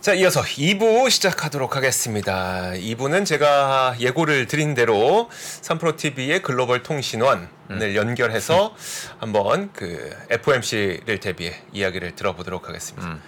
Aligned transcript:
자, 0.00 0.14
이어서 0.14 0.40
2부 0.40 1.10
시작하도록 1.10 1.76
하겠습니다. 1.76 2.70
2부는 2.72 3.26
제가 3.26 3.96
예고를 4.00 4.46
드린 4.46 4.72
대로 4.72 5.28
삼프로TV의 5.60 6.40
글로벌 6.40 6.82
통신원을 6.82 7.48
음. 7.72 7.94
연결해서 7.94 8.74
한번 9.18 9.70
그 9.74 10.16
FOMC를 10.30 11.20
대비해 11.20 11.54
이야기를 11.74 12.16
들어보도록 12.16 12.66
하겠습니다. 12.66 13.08
음. 13.08 13.20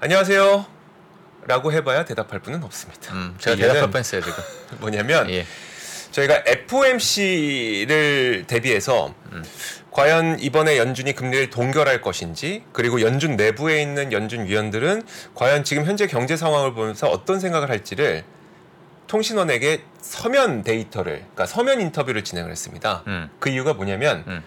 안녕하세요. 0.00 0.66
라고 1.46 1.72
해봐야 1.72 2.04
대답할 2.04 2.40
분은 2.40 2.62
없습니다. 2.62 3.14
음, 3.14 3.34
제가 3.38 3.56
대답할 3.56 3.90
뻔했어요, 3.90 4.20
지금. 4.20 4.36
뭐냐면, 4.80 5.30
예. 5.30 5.46
저희가 6.10 6.42
FOMC를 6.46 8.44
대비해서 8.46 9.14
음. 9.32 9.42
과연 9.92 10.38
이번에 10.40 10.78
연준이 10.78 11.14
금리를 11.14 11.50
동결할 11.50 12.00
것인지 12.00 12.64
그리고 12.72 13.00
연준 13.02 13.36
내부에 13.36 13.80
있는 13.82 14.10
연준 14.10 14.46
위원들은 14.46 15.02
과연 15.34 15.64
지금 15.64 15.84
현재 15.84 16.06
경제 16.06 16.36
상황을 16.36 16.72
보면서 16.72 17.08
어떤 17.08 17.38
생각을 17.38 17.68
할지를 17.68 18.24
통신원에게 19.06 19.82
서면 20.00 20.62
데이터를 20.62 21.18
그러니까 21.18 21.46
서면 21.46 21.80
인터뷰를 21.82 22.24
진행을 22.24 22.50
했습니다. 22.50 23.02
음. 23.06 23.28
그 23.38 23.50
이유가 23.50 23.74
뭐냐면 23.74 24.24
음. 24.26 24.42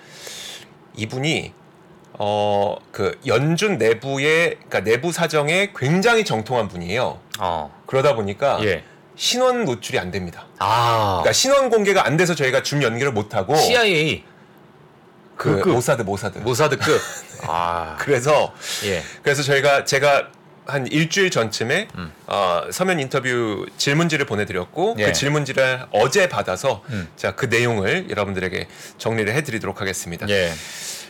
이분이 0.96 1.54
어 2.18 2.76
그 2.92 3.20
연준 3.28 3.78
내부의 3.78 4.56
그러니까 4.56 4.80
내부 4.80 5.12
사정에 5.12 5.72
굉장히 5.76 6.24
정통한 6.24 6.70
분이에요. 6.70 7.20
어. 7.40 7.84
그러다 7.86 8.16
보니까 8.16 8.58
예. 8.64 8.84
신원 9.18 9.66
노출이 9.66 10.00
안 10.00 10.12
됩니다. 10.12 10.46
아. 10.60 11.20
그러니까 11.22 11.34
신원 11.34 11.70
공개가 11.70 12.06
안 12.08 12.16
돼서 12.16 12.34
저희가 12.34 12.64
줌 12.64 12.82
연결을 12.82 13.12
못 13.12 13.36
하고 13.36 13.56
CIA 13.58 14.24
그, 15.36 15.62
그 15.62 15.70
모사드 15.70 16.02
모사드 16.04 16.40
모사드급. 16.40 17.02
아 17.48 17.98
그래서 18.00 18.54
예. 18.86 19.04
그래서 19.22 19.44
저희가 19.44 19.86
제가 19.86 20.30
한 20.66 20.88
일주일 20.88 21.30
전쯤에 21.30 21.90
음. 21.96 22.12
어, 22.28 22.64
서면 22.72 23.00
인터뷰 23.00 23.66
질문지를 23.78 24.26
보내드렸고 24.26 24.96
그 24.96 25.02
예. 25.02 25.06
그 25.08 25.14
질문지를 25.14 25.86
어제 25.92 26.28
받아서 26.28 26.84
음. 26.90 27.08
자그 27.16 27.46
내용을 27.46 28.10
여러분들에게 28.10 28.68
정리를 28.98 29.32
해드리도록 29.34 29.82
하겠습니다. 29.82 30.28
예. 30.30 30.52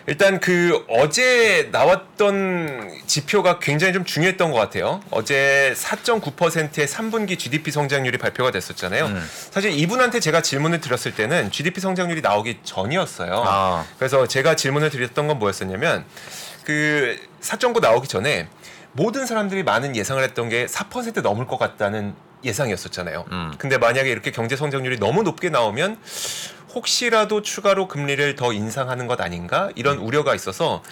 일단 0.07 0.39
그 0.39 0.85
어제 0.87 1.69
나왔던 1.71 2.91
지표가 3.07 3.59
굉장히 3.59 3.93
좀 3.93 4.05
중요했던 4.05 4.51
것 4.51 4.57
같아요. 4.57 5.01
어제 5.09 5.73
4.9%의 5.75 6.87
3분기 6.87 7.39
GDP 7.39 7.71
성장률이 7.71 8.17
발표가 8.19 8.51
됐었잖아요. 8.51 9.05
음. 9.05 9.29
사실 9.51 9.71
이분한테 9.71 10.19
제가 10.19 10.41
질문을 10.41 10.79
드렸을 10.79 11.15
때는 11.15 11.49
GDP 11.49 11.81
성장률이 11.81 12.21
나오기 12.21 12.59
전이었어요. 12.63 13.43
아. 13.45 13.85
그래서 13.97 14.27
제가 14.27 14.55
질문을 14.55 14.91
드렸던 14.91 15.27
건 15.27 15.39
뭐였었냐면 15.39 16.05
그 16.63 17.19
4.9 17.41 17.81
나오기 17.81 18.07
전에 18.07 18.47
모든 18.91 19.25
사람들이 19.25 19.63
많은 19.63 19.95
예상을 19.95 20.21
했던 20.23 20.49
게 20.49 20.67
4% 20.67 21.21
넘을 21.21 21.47
것 21.47 21.57
같다는 21.57 22.15
예상이었었잖아요. 22.43 23.25
음. 23.31 23.53
근데 23.57 23.77
만약에 23.77 24.09
이렇게 24.09 24.31
경제 24.31 24.55
성장률이 24.55 24.99
너무 24.99 25.23
높게 25.23 25.49
나오면 25.49 25.97
혹시라도 26.75 27.41
추가로 27.41 27.87
금리를 27.87 28.35
더 28.35 28.53
인상하는 28.53 29.07
것 29.07 29.21
아닌가 29.21 29.69
이런 29.75 29.97
음. 29.97 30.05
우려가 30.05 30.35
있어서 30.35 30.83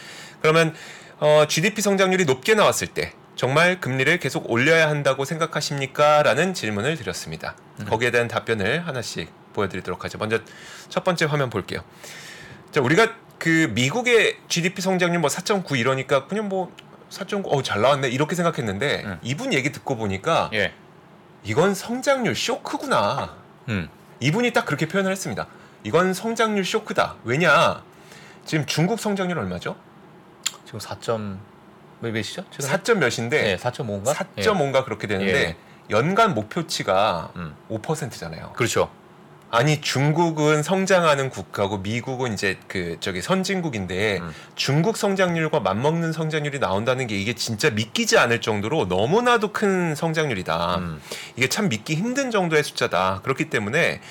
그러면 0.42 0.74
어, 1.20 1.46
GDP 1.48 1.82
성장률이 1.82 2.26
높게 2.26 2.56
나왔을 2.56 2.88
때 2.88 3.14
정말 3.36 3.80
금리를 3.80 4.18
계속 4.20 4.50
올려야 4.50 4.90
한다고 4.90 5.26
생각하십니까? 5.26 6.24
라는 6.24 6.54
질문을 6.54 6.96
드렸습니다. 6.98 7.56
음. 7.80 7.86
거기에 7.86 8.12
대한 8.12 8.28
답변을 8.28 8.88
하나씩 8.88 9.30
보여드리도록 9.54 10.04
하죠. 10.06 10.18
먼저 10.18 10.40
첫 10.90 11.04
번째 11.04 11.26
화면 11.26 11.50
볼게요. 11.50 11.82
자, 12.72 12.82
우리가 12.82 13.14
그 13.38 13.72
미국의 13.74 14.38
GDP 14.48 14.82
성장률 14.82 15.20
뭐 15.20 15.30
4.9 15.30 15.78
이러니까 15.78 16.28
그냥 16.28 16.48
뭐 16.48 16.74
4.9, 17.10 17.52
어, 17.52 17.62
잘 17.62 17.82
나왔네. 17.82 18.10
이렇게 18.10 18.36
생각했는데 18.36 19.04
음. 19.06 19.20
이분 19.22 19.54
얘기 19.54 19.72
듣고 19.72 19.98
보니까 19.98 20.50
예. 20.54 20.74
이건 21.44 21.76
성장률 21.76 22.36
쇼크구나. 22.36 23.36
음. 23.70 23.90
이분이 24.20 24.54
딱 24.54 24.66
그렇게 24.66 24.88
표현을 24.88 25.12
했습니다. 25.12 25.48
이건 25.84 26.14
성장률 26.14 26.66
쇼크다. 26.66 27.18
왜냐? 27.24 27.84
지금 28.46 28.66
중국 28.66 29.00
성장률 29.00 29.38
얼마죠? 29.38 29.76
지금 30.66 30.80
4점 30.80 31.38
몇이죠? 32.00 32.44
4점 32.52 32.96
몇인데 32.96 33.42
네, 33.42 33.58
4.5인가? 33.58 34.14
4.5인가 34.14 34.78
예. 34.80 34.84
그렇게 34.84 35.08
되는데 35.08 35.34
예. 35.34 35.56
연간 35.90 36.34
목표치가 36.34 37.32
음. 37.36 37.56
5%잖아요. 37.70 38.54
그렇죠. 38.54 38.90
아니 39.52 39.82
중국은 39.82 40.64
성장하는 40.64 41.30
국가고 41.30 41.78
미국은 41.78 42.34
이제 42.34 42.58
그 42.68 42.98
저기 43.00 43.22
선진국인데 43.22 44.18
음. 44.18 44.34
중국 44.56 44.98
성장률과 44.98 45.60
맞먹는 45.60 46.12
성장률이 46.12 46.58
나온다는 46.58 47.06
게 47.06 47.16
이게 47.16 47.34
진짜 47.36 47.70
믿기지 47.70 48.18
않을 48.18 48.42
정도로 48.42 48.86
너무나도 48.86 49.54
큰 49.54 49.94
성장률이다. 49.94 50.78
음. 50.78 51.02
이게 51.36 51.48
참 51.50 51.70
믿기 51.70 51.94
힘든 51.94 52.32
정도의 52.32 52.64
숫자다. 52.64 53.20
그렇기 53.22 53.52
때문에 53.52 54.02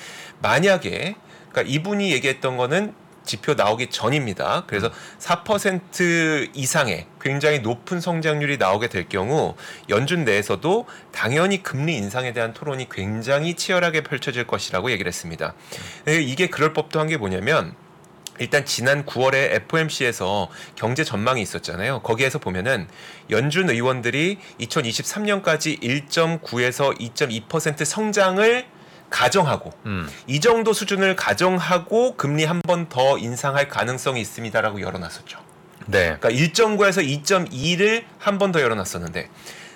만약에 0.41 1.15
그러니까 1.53 1.73
이분이 1.73 2.11
얘기했던 2.11 2.57
거는 2.57 2.93
지표 3.25 3.53
나오기 3.53 3.87
전입니다. 3.87 4.65
그래서 4.67 4.91
4% 5.19 6.49
이상의 6.53 7.07
굉장히 7.21 7.59
높은 7.59 8.01
성장률이 8.01 8.57
나오게 8.57 8.89
될 8.89 9.07
경우 9.07 9.55
연준 9.87 10.25
내에서도 10.25 10.85
당연히 11.13 11.63
금리 11.63 11.95
인상에 11.95 12.33
대한 12.33 12.53
토론이 12.53 12.89
굉장히 12.89 13.53
치열하게 13.53 14.03
펼쳐질 14.03 14.45
것이라고 14.45 14.91
얘기를 14.91 15.07
했습니다. 15.07 15.53
이게 16.05 16.47
그럴 16.47 16.73
법도 16.73 16.99
한 16.99 17.07
게 17.07 17.15
뭐냐면 17.15 17.75
일단 18.39 18.65
지난 18.65 19.05
9월에 19.05 19.51
FOMC에서 19.51 20.49
경제 20.75 21.03
전망이 21.03 21.41
있었잖아요. 21.41 22.01
거기에서 22.01 22.39
보면은 22.39 22.87
연준 23.29 23.69
의원들이 23.69 24.39
2023년까지 24.59 25.79
1.9에서 25.81 26.97
2.2% 26.99 27.85
성장을 27.85 28.65
가정하고 29.13 29.71
음. 29.85 30.09
이 30.27 30.39
정도 30.39 30.73
수준을 30.73 31.15
가정하고 31.15 32.15
금리 32.17 32.43
한 32.45 32.61
번 32.63 32.89
더 32.89 33.17
인상할 33.17 33.67
가능성이 33.69 34.19
있습니다라고 34.21 34.81
열어놨었죠. 34.81 35.37
네. 35.85 36.17
그러니까 36.19 36.29
1.9에서 36.29 37.23
2.2를 37.23 38.03
한 38.17 38.37
번 38.39 38.51
더 38.51 38.61
열어놨었는데 38.61 39.29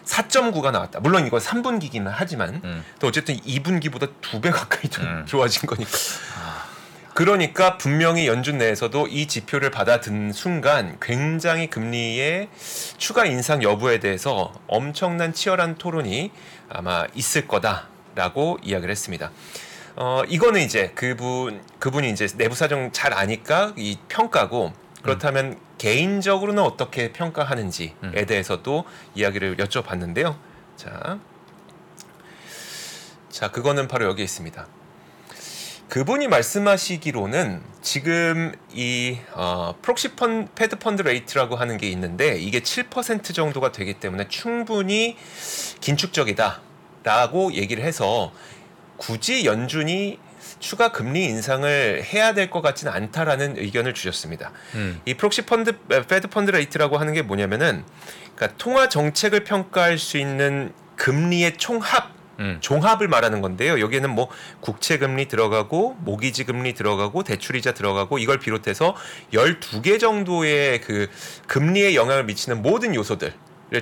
4.9가 0.06 0.72
나왔다. 0.72 1.00
물론 1.02 1.28
이건 1.28 1.40
3분기기는 1.40 2.10
하지만 2.10 2.62
음. 2.64 2.84
또 3.00 3.08
어쨌든 3.08 3.38
2분기보다 3.38 4.10
두 4.22 4.40
배 4.42 4.50
가까이 4.52 4.90
좀 4.90 5.04
음. 5.06 5.26
좋아진 5.28 5.68
거니까. 5.68 5.92
그러니까 7.14 7.78
분명히 7.78 8.28
연준 8.28 8.58
내에서도 8.60 9.08
이 9.08 9.28
지표를 9.28 9.72
받아든 9.72 10.32
순간 10.34 10.98
굉장히 11.02 11.68
금리의 11.68 12.48
추가 12.98 13.26
인상 13.26 13.64
여부에 13.64 14.00
대해서 14.00 14.54
엄청난 14.68 15.34
치열한 15.34 15.76
토론이 15.78 16.32
아마 16.70 17.06
있을 17.16 17.48
거다. 17.48 17.88
라고 18.18 18.58
이야기를 18.64 18.92
했습니다. 18.92 19.32
어, 19.96 20.24
이거는 20.28 20.62
이제 20.62 20.92
그분, 20.96 21.62
그분이 21.78 22.10
이제 22.10 22.28
내부 22.36 22.56
사정 22.56 22.92
잘 22.92 23.14
아니까 23.14 23.74
이 23.78 23.98
평가고 24.10 24.74
그렇다면 25.04 25.46
음. 25.46 25.60
개인적으로는 25.78 26.64
어떻게 26.64 27.14
평가하는지에 27.14 27.94
음. 28.04 28.26
대해서도 28.28 28.86
이야기를 29.14 29.58
여쭤봤는데요. 29.58 30.36
자, 30.76 31.20
자, 33.30 33.52
그거는 33.52 33.88
바로 33.88 34.08
여기 34.08 34.24
있습니다. 34.24 34.68
그분이 35.90 36.28
말씀하시기로는 36.28 37.62
지금 37.82 38.54
이 38.74 39.20
어, 39.34 39.76
proxy 39.82 40.16
fun 40.16 40.48
Fed 40.54 40.80
fund 40.80 41.04
rate라고 41.04 41.56
하는 41.56 41.78
게 41.78 41.88
있는데 41.92 42.38
이게 42.38 42.60
7% 42.60 43.34
정도가 43.34 43.72
되기 43.72 43.94
때문에 43.94 44.28
충분히 44.28 45.16
긴축적이다. 45.82 46.67
라고 47.08 47.54
얘기를 47.54 47.86
해서 47.86 48.34
굳이 48.98 49.46
연준이 49.46 50.20
추가 50.60 50.92
금리 50.92 51.24
인상을 51.24 52.04
해야 52.04 52.34
될 52.34 52.50
것 52.50 52.62
같지는 52.62 52.92
않다라는 52.92 53.58
의견을 53.58 53.94
주셨습니다. 53.94 54.52
음. 54.76 55.00
이 55.06 55.14
proxy 55.14 55.44
fund 55.44 55.78
Fed 55.88 56.28
fund 56.28 56.52
rate라고 56.52 56.98
하는 56.98 57.14
게 57.14 57.22
뭐냐면은 57.22 57.86
그러니까 58.36 58.58
통화 58.58 58.90
정책을 58.90 59.46
평가할 59.46 59.98
수 59.98 60.18
있는 60.18 60.74
금리의 60.98 61.56
총합 61.58 62.12
음. 62.40 62.58
종합을 62.60 63.08
말하는 63.08 63.40
건데요. 63.40 63.80
여기에는 63.80 64.10
뭐 64.10 64.28
국채 64.60 64.98
금리 64.98 65.30
들어가고 65.30 65.96
모기지 66.02 66.44
금리 66.44 66.74
들어가고 66.74 67.24
대출이자 67.24 67.74
들어가고 67.74 68.18
이걸 68.18 68.38
비롯해서 68.38 68.96
12개 69.32 69.98
정도의 69.98 70.82
그 70.82 71.10
금리에 71.48 71.96
영향을 71.96 72.26
미치는 72.26 72.62
모든 72.62 72.94
요소들 72.96 73.34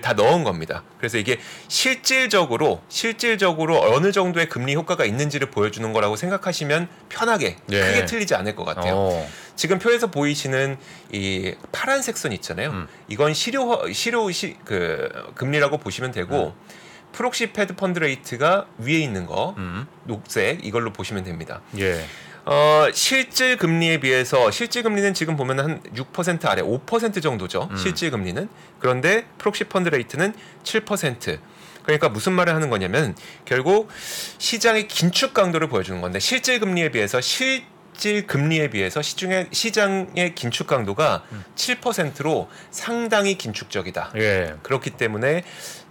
다 0.01 0.13
넣은 0.13 0.43
겁니다. 0.43 0.83
그래서 0.97 1.17
이게 1.17 1.39
실질적으로 1.67 2.81
실질적으로 2.89 3.81
어느 3.93 4.11
정도의 4.11 4.49
금리 4.49 4.75
효과가 4.75 5.05
있는지를 5.05 5.51
보여주는 5.51 5.91
거라고 5.93 6.15
생각하시면 6.15 6.87
편하게 7.09 7.57
예. 7.71 7.81
크게 7.81 8.05
틀리지 8.05 8.35
않을 8.35 8.55
것 8.55 8.65
같아요. 8.65 8.93
오. 8.93 8.97
어. 8.97 9.29
지금 9.55 9.79
표에서 9.79 10.07
보이시는 10.07 10.77
이 11.11 11.53
파란색 11.71 12.17
선 12.17 12.31
있잖아요. 12.33 12.71
음. 12.71 12.87
이건 13.07 13.33
실효 13.33 13.91
실효 13.91 14.31
시, 14.31 14.57
그 14.65 15.09
금리라고 15.35 15.77
보시면 15.77 16.11
되고 16.11 16.47
음. 16.47 16.75
proxy 17.11 17.53
Fed 17.53 17.75
fund 17.75 17.99
rate가 17.99 18.65
위에 18.79 18.99
있는 18.99 19.25
거 19.25 19.55
음. 19.57 19.87
녹색 20.03 20.65
이걸로 20.65 20.91
보시면 20.91 21.23
됩니다. 21.23 21.61
예. 21.77 22.03
어, 22.45 22.87
실질 22.93 23.57
금리에 23.57 23.99
비해서 23.99 24.51
실질 24.51 24.83
금리는 24.83 25.13
지금 25.13 25.35
보면 25.35 25.59
한 25.59 25.81
6% 25.95 26.45
아래 26.45 26.61
5% 26.61 27.21
정도죠. 27.21 27.69
음. 27.71 27.77
실질 27.77 28.11
금리는. 28.11 28.47
그런데 28.79 29.25
proxy 29.39 29.63
fund 29.65 29.89
rate는 29.89 30.33
7%. 30.63 31.39
그러니까 31.83 32.09
무슨 32.09 32.33
말을 32.33 32.53
하는 32.55 32.69
거냐면 32.69 33.15
결국 33.45 33.89
시장의 34.37 34.87
긴축 34.87 35.33
강도를 35.33 35.69
보여주는 35.69 36.01
건데 36.01 36.19
실질 36.19 36.59
금리에 36.59 36.89
비해서 36.89 37.21
실 37.21 37.63
질 37.97 38.27
금리에 38.27 38.69
비해서 38.69 39.01
시중의 39.01 39.47
시장의 39.51 40.35
긴축 40.35 40.67
강도가 40.67 41.23
7%로 41.55 42.49
상당히 42.71 43.37
긴축적이다. 43.37 44.11
예. 44.17 44.55
그렇기 44.61 44.91
때문에 44.91 45.43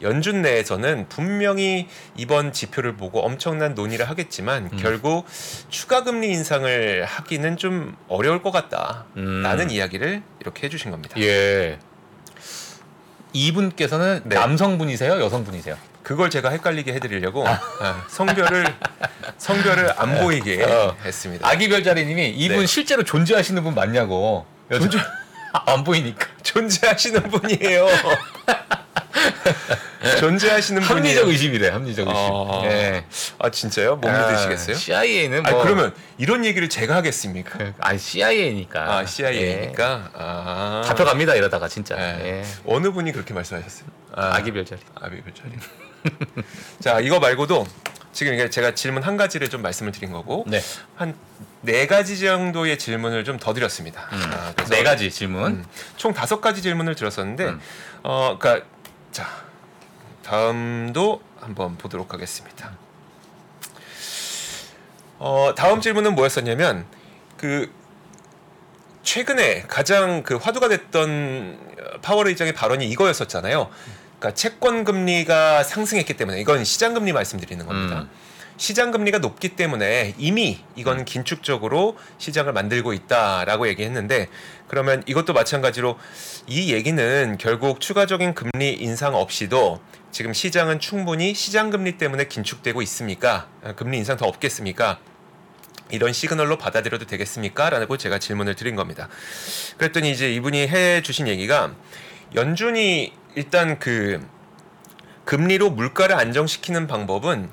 연준 0.03 0.43
내에서는 0.43 1.09
분명히 1.09 1.89
이번 2.17 2.53
지표를 2.53 2.97
보고 2.97 3.21
엄청난 3.21 3.75
논의를 3.75 4.09
하겠지만 4.09 4.71
음. 4.73 4.79
결국 4.79 5.27
추가 5.71 6.05
금리 6.05 6.29
인상을 6.29 7.05
하기는 7.05 7.57
좀 7.57 7.97
어려울 8.09 8.43
것 8.43 8.51
같다라는 8.51 9.61
음. 9.61 9.71
이야기를 9.71 10.23
이렇게 10.41 10.67
해 10.67 10.71
주신 10.71 10.91
겁니다. 10.91 11.19
예. 11.21 11.79
이분께서는 13.33 14.23
네. 14.25 14.37
남성분이세요? 14.37 15.21
여성분이세요? 15.21 15.77
그걸 16.05 16.31
제가 16.31 16.51
헷갈리게 16.51 16.93
해드리려고 16.93 17.45
아, 17.49 17.59
성별을 18.09 18.67
성별을 19.39 19.95
안 19.97 20.21
보이게 20.21 20.63
어. 20.63 20.95
했습니다. 21.03 21.49
아기 21.49 21.69
별자리님이 21.69 22.29
이분 22.29 22.59
네. 22.61 22.67
실제로 22.67 23.03
존재하시는 23.03 23.61
분 23.65 23.75
맞냐고. 23.75 24.47
존재 24.71 24.99
안 25.53 25.83
보이니까. 25.83 26.29
존재하시는 26.45 27.23
분이에요. 27.23 27.89
존재하시는 30.21 30.83
합리적 30.83 30.97
분이에요. 30.97 31.27
의심이래. 31.27 31.71
합리적 31.71 32.07
의심. 32.07 32.35
아, 32.35 32.61
예. 32.65 33.07
아 33.39 33.51
진짜요? 33.51 33.97
못 33.97 34.11
믿으시겠어요? 34.11 34.77
CIA는 34.77 35.47
아뭐 35.47 35.63
그러면 35.63 35.95
이런 36.19 36.45
얘기를 36.45 36.69
제가 36.69 36.97
하겠습니까? 36.97 37.73
아 37.79 37.97
CIA니까. 37.97 38.99
아 38.99 39.07
CIA니까 39.07 40.11
아 40.15 40.83
잡혀갑니다 40.85 41.35
이러다가 41.37 41.69
진짜. 41.69 41.97
예. 41.99 42.41
예. 42.41 42.45
어느 42.67 42.93
분이 42.93 43.13
그렇게 43.13 43.33
말씀하셨어요? 43.33 43.89
아, 44.13 44.35
아기 44.35 44.53
별자리. 44.53 44.83
아비별자리. 45.01 45.53
자 46.81 47.01
이거 47.01 47.19
말고도 47.21 47.67
지금 48.13 48.35
이게 48.35 48.49
제가 48.49 48.75
질문 48.75 49.03
한 49.03 49.17
가지를 49.17 49.49
좀 49.51 49.63
말씀을 49.63 49.93
드린 49.93 50.13
거고 50.13 50.45
네. 50.47 50.61
한네 50.97 51.87
가지 51.87 52.19
정도의 52.19 52.79
질문을 52.79 53.25
좀 53.25 53.39
더 53.39 53.53
드렸습니다. 53.53 54.09
아, 54.11 54.53
그래서 54.55 54.75
네 54.75 54.83
가지 54.85 55.11
질문. 55.11 55.45
음, 55.53 55.65
총 55.97 56.15
다섯 56.15 56.41
가지 56.41 56.63
질문을 56.63 56.95
드렸었는데 56.95 57.45
음. 57.47 57.61
어 58.03 58.37
그러니까 58.39 58.67
자 59.11 59.27
다음도 60.23 61.21
한번 61.41 61.77
보도록 61.77 62.15
하겠습니다. 62.15 62.73
어 65.19 65.53
다음 65.57 65.81
질문은 65.81 66.15
뭐였었냐면 66.15 66.87
그 67.37 67.71
최근에 69.03 69.63
가장 69.69 70.23
그 70.23 70.37
화두가 70.37 70.69
됐던 70.69 71.59
파월 72.03 72.29
의장의 72.29 72.55
발언이 72.55 72.89
이거였었잖아요. 72.89 73.71
그러니까 74.25 74.35
채권 74.35 74.85
금리가 74.85 75.63
상승했기 75.65 76.15
때문에 76.15 76.41
이건 76.41 76.65
시장 76.65 76.95
금리 76.95 77.13
말씀드리는 77.13 77.67
겁니다. 77.67 78.01
음. 78.01 78.11
시장 78.57 78.91
금리가 78.91 79.19
높기 79.19 79.51
때문에 79.51 80.15
이미 80.17 80.61
이건 80.77 81.05
긴축적으로 81.05 81.99
시장을 82.17 82.55
만들고 82.55 82.95
있다라고 82.95 83.69
얘기했는데 83.69 84.29
그러면 84.69 85.03
이것도 85.07 85.35
마찬가지로 85.35 85.99
이 86.47 86.73
얘기는 86.73 87.37
결국 87.39 87.81
추가적인 87.81 88.35
금리 88.35 88.73
인상 88.73 89.15
없이도 89.15 89.81
지금 90.11 90.33
시장은 90.33 90.81
충분히 90.81 91.35
시장 91.35 91.69
금리 91.69 91.99
때문에 91.99 92.29
긴축되고 92.29 92.81
있습니까? 92.83 93.49
아, 93.63 93.75
금리 93.75 93.99
인상 93.99 94.17
더 94.17 94.27
없겠습니까? 94.27 95.01
이런 95.91 96.15
시그널로 96.15 96.57
받아들여도 96.57 97.07
되겠습니까? 97.07 97.69
라고 97.69 97.99
제가 97.99 98.19
질문을 98.19 98.55
드린 98.55 98.75
겁니다. 98.75 99.09
그랬더니 99.77 100.11
이제 100.13 100.33
이분이 100.33 100.69
해 100.69 101.03
주신 101.03 101.29
얘기가 101.29 101.75
연준이 102.35 103.13
일단 103.35 103.79
그 103.79 104.27
금리로 105.25 105.71
물가를 105.71 106.17
안정시키는 106.17 106.87
방법은 106.87 107.49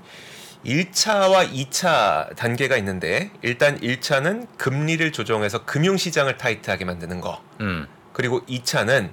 1차와 0.65 1.51
2차 1.51 2.35
단계가 2.35 2.77
있는데 2.77 3.31
일단 3.41 3.79
1차는 3.79 4.47
금리를 4.57 5.11
조정해서 5.11 5.65
금융시장을 5.65 6.37
타이트하게 6.37 6.85
만드는 6.85 7.19
거. 7.21 7.41
음. 7.61 7.87
그리고 8.13 8.45
2차는 8.45 9.09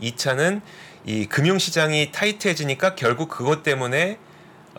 2차는 0.00 0.60
이 1.04 1.26
금융시장이 1.26 2.12
타이트해지니까 2.12 2.94
결국 2.94 3.28
그것 3.28 3.62
때문에 3.62 4.18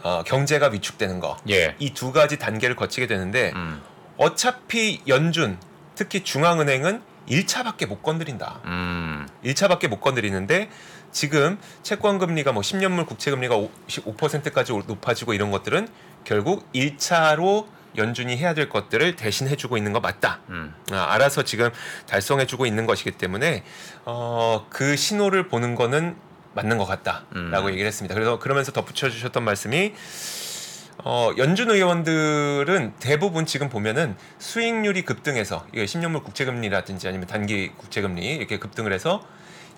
어, 0.03 0.23
경제가 0.25 0.67
위축되는 0.67 1.19
거. 1.19 1.37
예. 1.49 1.75
이 1.79 1.93
두 1.93 2.11
가지 2.13 2.37
단계를 2.37 2.75
거치게 2.75 3.07
되는데 3.07 3.51
음. 3.55 3.81
어차피 4.17 5.01
연준 5.07 5.57
특히 5.95 6.23
중앙은행은 6.23 7.01
1차밖에 7.29 7.85
못 7.87 8.01
건드린다. 8.01 8.61
음. 8.65 9.27
1차밖에 9.43 9.87
못 9.87 9.99
건드리는데 9.99 10.69
지금 11.13 11.57
채권 11.83 12.17
금리가 12.17 12.51
뭐 12.51 12.61
10년물 12.61 13.05
국채 13.05 13.31
금리가 13.31 13.55
5%까지 13.87 14.73
높아지고 14.73 15.33
이런 15.33 15.51
것들은 15.51 15.87
결국 16.25 16.69
1차로 16.73 17.67
연준이 17.95 18.35
해야 18.35 18.53
될 18.53 18.69
것들을 18.69 19.15
대신 19.15 19.47
해주고 19.47 19.77
있는 19.77 19.93
거 19.93 19.99
맞다. 19.99 20.41
음. 20.49 20.73
아, 20.91 21.13
알아서 21.13 21.43
지금 21.43 21.69
달성해주고 22.07 22.65
있는 22.65 22.85
것이기 22.85 23.11
때문에 23.11 23.63
어, 24.05 24.65
그 24.69 24.95
신호를 24.95 25.47
보는 25.47 25.75
거는 25.75 26.15
맞는 26.55 26.77
것 26.77 26.85
같다라고 26.85 27.27
음. 27.35 27.69
얘기를 27.69 27.87
했습니다. 27.87 28.13
그래서 28.13 28.39
그러면서 28.39 28.71
덧붙여 28.71 29.09
주셨던 29.09 29.43
말씀이 29.43 29.93
어, 30.99 31.31
연준 31.37 31.71
의원들은 31.71 32.93
대부분 32.99 33.45
지금 33.45 33.69
보면은 33.69 34.15
수익률이 34.39 35.03
급등해서 35.03 35.65
이게 35.73 35.85
10년물 35.85 36.23
국채금리라든지 36.23 37.07
아니면 37.07 37.27
단기 37.27 37.69
국채금리 37.77 38.35
이렇게 38.35 38.59
급등을 38.59 38.93
해서 38.93 39.25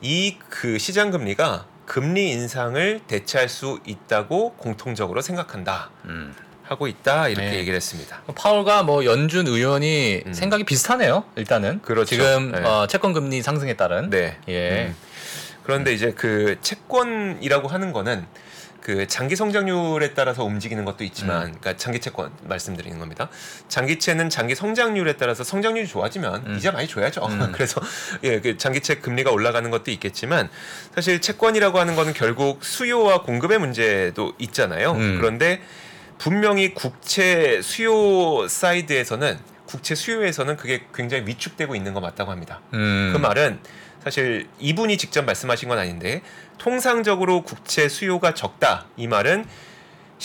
이 0.02 0.38
그 0.50 0.78
시장 0.78 1.12
금리가 1.12 1.66
금리 1.86 2.32
인상을 2.32 3.02
대체할 3.08 3.48
수 3.50 3.80
있다고 3.86 4.54
공통적으로 4.54 5.22
생각한다 5.22 5.92
음. 6.06 6.34
하고 6.64 6.88
있다 6.88 7.28
이렇게 7.28 7.52
네. 7.52 7.58
얘기를 7.60 7.76
했습니다. 7.76 8.22
파월과 8.36 8.84
뭐 8.84 9.06
연준 9.06 9.46
의원이 9.48 10.24
음. 10.26 10.34
생각이 10.34 10.64
비슷하네요. 10.64 11.24
일단은 11.36 11.82
그렇죠. 11.84 12.10
지금 12.10 12.52
네. 12.52 12.62
어, 12.64 12.88
채권 12.88 13.14
금리 13.14 13.42
상승에 13.44 13.76
따른 13.76 14.10
네. 14.10 14.38
예. 14.48 14.88
음. 14.88 14.96
그런데 15.64 15.94
이제 15.94 16.12
그 16.16 16.58
채권이라고 16.62 17.68
하는 17.68 17.92
거는 17.92 18.26
그 18.86 19.08
장기 19.08 19.36
성장률에 19.36 20.14
따라서 20.14 20.44
움직이는 20.44 20.86
것도 20.86 21.04
있지만, 21.06 21.38
음. 21.38 21.42
그러니까 21.60 21.76
장기 21.76 22.00
채권 22.00 22.30
말씀드리는 22.44 23.00
겁니다. 23.00 23.30
장기채는 23.68 24.30
장기 24.30 24.54
성장률에 24.54 25.18
따라서 25.18 25.44
성장률이 25.44 25.88
좋아지면 25.88 26.44
음. 26.46 26.56
이자 26.58 26.72
많이 26.72 26.88
줘야죠. 26.88 27.26
음. 27.26 27.50
그래서 27.52 27.82
예, 28.22 28.40
그 28.40 28.60
장기채 28.60 28.98
금리가 28.98 29.32
올라가는 29.32 29.68
것도 29.72 29.90
있겠지만, 29.90 30.52
사실 30.94 31.20
채권이라고 31.20 31.80
하는 31.80 31.96
거는 31.96 32.14
결국 32.14 32.64
수요와 32.64 33.24
공급의 33.24 33.58
문제도 33.58 34.34
있잖아요. 34.38 34.92
음. 34.92 35.18
그런데 35.20 35.64
분명히 36.20 36.76
국채 36.76 37.62
수요 37.64 38.48
사이드에서는 38.48 39.55
국채 39.76 39.94
수요에서는 39.94 40.56
그게 40.56 40.86
굉장히 40.94 41.28
위축되고 41.28 41.76
있는 41.76 41.94
거 41.94 42.00
맞다고 42.00 42.32
합니다. 42.32 42.62
음. 42.74 43.12
그 43.12 43.18
말은 43.18 43.60
사실 44.02 44.48
이분이 44.60 44.98
직접 44.98 45.26
말씀하신 45.26 45.68
건 45.68 45.78
아닌데 45.78 46.22
통상적으로 46.58 47.42
국채 47.42 47.90
수요가 47.90 48.34
적다 48.34 48.86
이 48.96 49.08
말은 49.08 49.46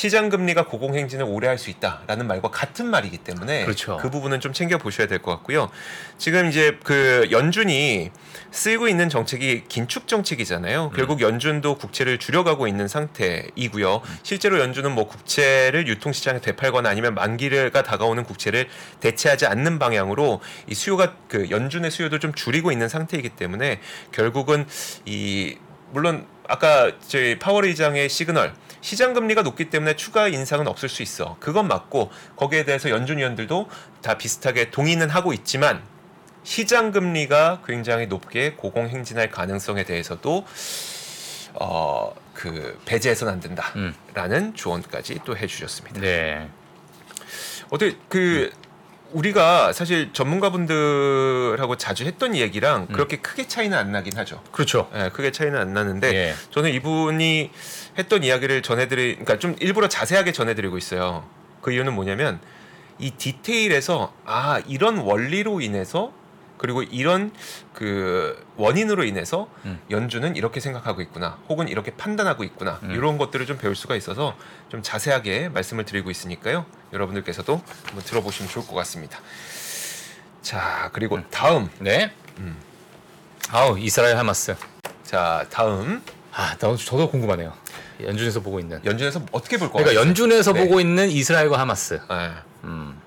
시장 0.00 0.30
금리가 0.30 0.64
고공행진을 0.64 1.26
오래 1.28 1.47
할 1.47 1.61
수 1.61 1.69
있다라는 1.69 2.26
말과 2.26 2.49
같은 2.49 2.87
말이기 2.87 3.19
때문에 3.19 3.64
그렇죠. 3.64 3.99
그 3.99 4.09
부분은 4.09 4.40
좀 4.40 4.54
챙겨 4.54 4.78
보셔야 4.78 5.07
될 5.07 5.21
것 5.21 5.30
같고요. 5.33 5.69
지금 6.16 6.49
이제 6.49 6.78
그 6.83 7.28
연준이 7.30 8.11
쓰고 8.50 8.88
있는 8.88 9.11
정책이 9.11 9.64
긴축 9.69 10.09
정책이잖아요. 10.09 10.92
결국 10.97 11.21
연준도 11.21 11.76
국채를 11.76 12.16
줄여가고 12.16 12.66
있는 12.66 12.88
상태이고요. 12.88 14.00
실제로 14.23 14.59
연준은 14.59 14.92
뭐 14.92 15.07
국채를 15.07 15.87
유통 15.87 16.14
시장에 16.14 16.40
되팔거나 16.40 16.88
아니면 16.88 17.12
만기가 17.12 17.83
다가오는 17.83 18.25
국채를 18.25 18.69
대체하지 19.00 19.45
않는 19.45 19.78
방향으로 19.78 20.40
이 20.66 20.75
수요가 20.75 21.14
그 21.28 21.50
연준의 21.50 21.90
수요도 21.90 22.21
좀 22.21 22.33
줄이고 22.33 22.73
있는 22.73 22.88
상태이기 22.88 23.28
때문에 23.28 23.80
결국은 24.12 24.66
이 25.04 25.59
물론 25.90 26.26
아까 26.49 26.90
저희 27.07 27.38
파월 27.38 27.66
의장의 27.66 28.09
시그널 28.09 28.54
시장 28.81 29.13
금리가 29.13 29.43
높기 29.43 29.71
때문에 29.71 29.97
추가 29.97 30.29
인상은 30.29 30.67
없을 30.67 30.89
수 30.89 31.03
있어. 31.03 31.37
그건 31.41 31.69
맞고 31.69 32.11
거기에 32.37 32.65
대해서 32.65 32.91
연준 32.91 33.19
위원들도 33.19 33.69
다 34.03 34.17
비슷하게 34.17 34.71
동의는 34.71 35.11
하고 35.11 35.33
있지만 35.33 35.83
시장 36.43 36.91
금리가 36.91 37.63
굉장히 37.67 38.07
높게 38.07 38.53
고공 38.53 38.89
행진할 38.89 39.31
가능성에 39.31 39.85
대해서도 39.85 40.47
어 41.55 42.21
그 42.41 42.81
배제해서는 42.87 43.35
안 43.35 43.43
음. 43.77 43.95
된다라는 44.13 44.55
조언까지 44.55 45.21
또 45.27 45.37
해주셨습니다. 45.37 46.01
네. 46.01 46.49
어떻게 47.69 47.99
그 48.09 48.51
우리가 49.12 49.73
사실 49.73 50.12
전문가분들하고 50.12 51.76
자주 51.76 52.05
했던 52.05 52.37
얘기랑 52.37 52.87
음. 52.90 52.93
그렇게 52.93 53.17
크게 53.17 53.47
차이는 53.47 53.76
안 53.76 53.93
나긴 53.93 54.17
하죠. 54.17 54.43
그렇죠. 54.52 54.90
예, 54.95 55.11
크게 55.12 55.33
차이는 55.33 55.59
안 55.59 55.73
나는데 55.73 56.14
예. 56.14 56.35
저는 56.50 56.73
이분이 56.73 57.50
했던 57.99 58.25
이야기를 58.25 58.62
전해드리, 58.62 59.12
그러니까 59.14 59.38
좀 59.38 59.57
일부러 59.61 59.88
자세하게 59.88 60.33
전해드리고 60.33 60.79
있어요. 60.79 61.25
그 61.61 61.73
이유는 61.73 61.93
뭐냐면 61.93 62.40
이 62.99 63.11
디테일에서 63.11 64.12
아 64.25 64.61
이런 64.67 64.99
원리로 64.99 65.61
인해서 65.61 66.12
그리고 66.61 66.83
이런 66.83 67.33
그 67.73 68.38
원인으로 68.59 69.05
인해서 69.05 69.49
음. 69.64 69.81
연준은 69.90 70.37
이렇게 70.37 70.61
생각하고 70.61 71.00
있구나, 71.00 71.38
혹은 71.49 71.69
이렇게 71.69 71.90
판단하고 71.93 72.45
있구나 72.45 72.81
음. 72.83 72.90
이런 72.90 73.17
것들을 73.17 73.47
좀 73.47 73.57
배울 73.57 73.75
수가 73.75 73.97
있어서 73.97 74.37
좀 74.69 74.83
자세하게 74.83 75.49
말씀을 75.49 75.87
드리고 75.87 76.11
있으니까요. 76.11 76.67
여러분들께서도 76.93 77.62
한번 77.87 78.05
들어보시면 78.05 78.50
좋을 78.50 78.67
것 78.67 78.75
같습니다. 78.75 79.21
자 80.43 80.90
그리고 80.93 81.17
음. 81.17 81.25
다음 81.31 81.71
네. 81.79 82.12
아우 83.50 83.79
이스라엘 83.79 84.19
하마스. 84.19 84.55
자 85.02 85.47
다음 85.49 86.02
아, 86.31 86.57
나 86.59 86.76
저도 86.76 87.11
궁금하네요. 87.11 87.55
연준에서 88.02 88.40
보고 88.40 88.61
있는. 88.61 88.85
연준에서 88.85 89.23
어떻게 89.33 89.57
볼것 89.57 89.73
그러니까 89.73 89.95
같아요? 89.95 90.07
연준에서 90.07 90.52
네. 90.52 90.64
보고 90.64 90.79
있는 90.79 91.09
이스라엘과 91.09 91.59
하마스. 91.59 92.02
네. 92.11 92.33
음. 92.64 93.00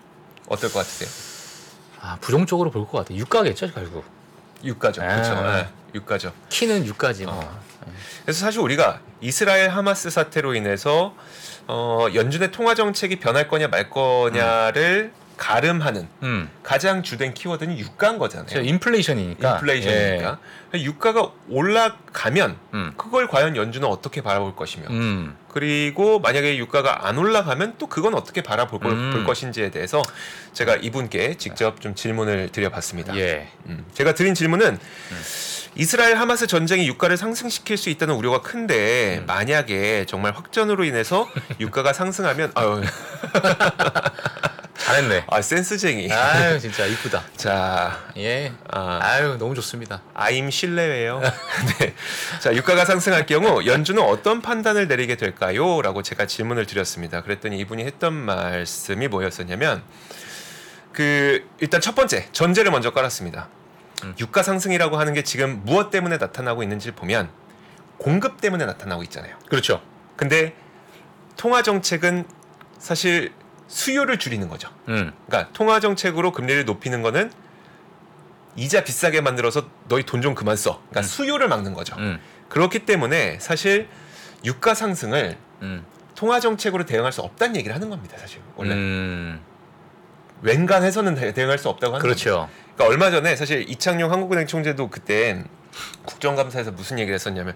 어떨 0.47 0.71
것 0.71 0.79
같으세요? 0.79 1.32
아 2.05 2.17
부정적으로 2.19 2.69
볼 2.69 2.85
것 2.85 2.97
같아. 2.99 3.13
유가겠죠 3.15 3.71
결국. 3.73 4.03
유가죠. 4.63 5.01
아. 5.01 5.07
그렇죠. 5.07 5.41
네, 5.41 5.67
유가죠. 5.95 6.33
키는 6.49 6.85
유가지 6.85 7.25
뭐. 7.25 7.33
어. 7.35 7.59
그래서 8.23 8.39
사실 8.45 8.59
우리가 8.61 8.99
이스라엘 9.21 9.69
하마스 9.69 10.09
사태로 10.09 10.53
인해서 10.55 11.13
어, 11.67 12.07
연준의 12.13 12.51
통화 12.51 12.75
정책이 12.75 13.19
변할 13.19 13.47
거냐 13.47 13.67
말 13.69 13.89
거냐를 13.89 15.11
가름하는 15.43 16.07
음. 16.23 16.49
가장 16.63 17.03
주된 17.03 17.33
키워드는 17.33 17.77
유가인 17.77 18.17
거잖아요. 18.17 18.47
저 18.47 18.61
인플레이션이니까. 18.61 19.55
인플레이션이니까 19.55 20.39
유가가 20.75 21.31
올라가면 21.49 22.51
예. 22.51 22.77
음. 22.77 22.93
그걸 22.95 23.27
과연 23.27 23.57
연준은 23.57 23.85
어떻게 23.89 24.21
바라볼 24.21 24.55
것이며 24.55 24.87
음. 24.89 25.35
그리고 25.49 26.19
만약에 26.21 26.57
유가가 26.57 27.07
안 27.09 27.17
올라가면 27.17 27.75
또 27.77 27.87
그건 27.87 28.13
어떻게 28.15 28.41
바라볼 28.41 28.79
걸- 28.79 28.93
음. 28.93 29.11
볼 29.11 29.25
것인지에 29.25 29.69
대해서 29.69 30.01
제가 30.53 30.77
이분께 30.77 31.35
직접 31.35 31.81
좀 31.81 31.93
질문을 31.93 32.47
드려봤습니다. 32.53 33.13
예. 33.17 33.49
음, 33.65 33.85
제가 33.93 34.13
드린 34.13 34.33
질문은 34.35 34.79
이스라엘 35.75 36.17
하마스 36.17 36.47
전쟁이 36.47 36.87
유가를 36.87 37.17
상승시킬 37.17 37.77
수 37.77 37.89
있다는 37.89 38.15
우려가 38.15 38.41
큰데 38.41 39.19
음. 39.21 39.25
만약에 39.25 40.05
정말 40.07 40.33
확전으로 40.33 40.83
인해서 40.83 41.29
유가가 41.59 41.93
상승하면 41.93 42.51
아유 42.55 42.81
잘했네. 44.77 45.25
아 45.29 45.41
센스쟁이 45.41 46.11
아유 46.11 46.59
진짜 46.59 46.85
이쁘다. 46.85 47.23
자 47.37 48.03
예. 48.17 48.51
아, 48.69 48.99
아유 49.01 49.37
너무 49.39 49.55
좋습니다. 49.55 50.01
아임 50.13 50.51
실내예요. 50.51 51.21
네. 51.79 51.95
자, 52.39 52.53
유가가 52.53 52.83
상승할 52.85 53.25
경우 53.25 53.65
연준은 53.65 54.03
어떤 54.03 54.41
판단을 54.41 54.87
내리게 54.87 55.15
될까요? 55.15 55.81
라고 55.81 56.03
제가 56.03 56.27
질문을 56.27 56.65
드렸습니다. 56.65 57.21
그랬더니 57.23 57.57
이분이 57.59 57.85
했던 57.85 58.13
말씀이 58.13 59.07
뭐였었냐면 59.07 59.81
그 60.91 61.47
일단 61.59 61.79
첫 61.81 61.95
번째 61.95 62.27
전제를 62.33 62.69
먼저 62.69 62.91
깔았습니다. 62.91 63.47
음. 64.03 64.15
유가 64.19 64.43
상승이라고 64.43 64.97
하는 64.97 65.13
게 65.13 65.23
지금 65.23 65.61
무엇 65.63 65.89
때문에 65.89 66.17
나타나고 66.17 66.63
있는지 66.63 66.87
를 66.87 66.95
보면 66.95 67.29
공급 67.97 68.41
때문에 68.41 68.65
나타나고 68.65 69.03
있잖아요. 69.03 69.35
그렇죠. 69.49 69.81
근데 70.15 70.55
통화 71.37 71.61
정책은 71.61 72.25
사실 72.77 73.31
수요를 73.67 74.19
줄이는 74.19 74.49
거죠. 74.49 74.69
음. 74.89 75.13
그러니까 75.27 75.51
통화 75.53 75.79
정책으로 75.79 76.31
금리를 76.31 76.65
높이는 76.65 77.01
거는 77.01 77.31
이자 78.55 78.83
비싸게 78.83 79.21
만들어서 79.21 79.67
너희 79.87 80.03
돈 80.03 80.21
좀 80.21 80.35
그만 80.35 80.55
써. 80.55 80.79
그러니까 80.89 80.99
음. 80.99 81.03
수요를 81.03 81.47
막는 81.47 81.73
거죠. 81.73 81.95
음. 81.97 82.19
그렇기 82.49 82.85
때문에 82.85 83.39
사실 83.39 83.87
유가 84.45 84.73
상승을 84.75 85.37
음. 85.61 85.85
통화 86.13 86.39
정책으로 86.39 86.85
대응할 86.85 87.11
수 87.11 87.21
없다는 87.21 87.55
얘기를 87.55 87.73
하는 87.73 87.89
겁니다. 87.89 88.17
사실 88.19 88.41
원래 88.55 88.73
음. 88.75 89.41
웬간해서는 90.41 91.15
대- 91.15 91.33
대응할 91.33 91.57
수 91.57 91.69
없다고 91.69 91.95
하는 91.95 92.01
겁니다. 92.35 92.62
그러니까 92.75 92.85
얼마 92.85 93.11
전에 93.11 93.35
사실 93.35 93.69
이창용 93.69 94.11
한국은행 94.11 94.47
총재도 94.47 94.89
그때 94.89 95.43
국정감사에서 96.05 96.71
무슨 96.71 96.99
얘기를 96.99 97.13
했었냐면 97.13 97.55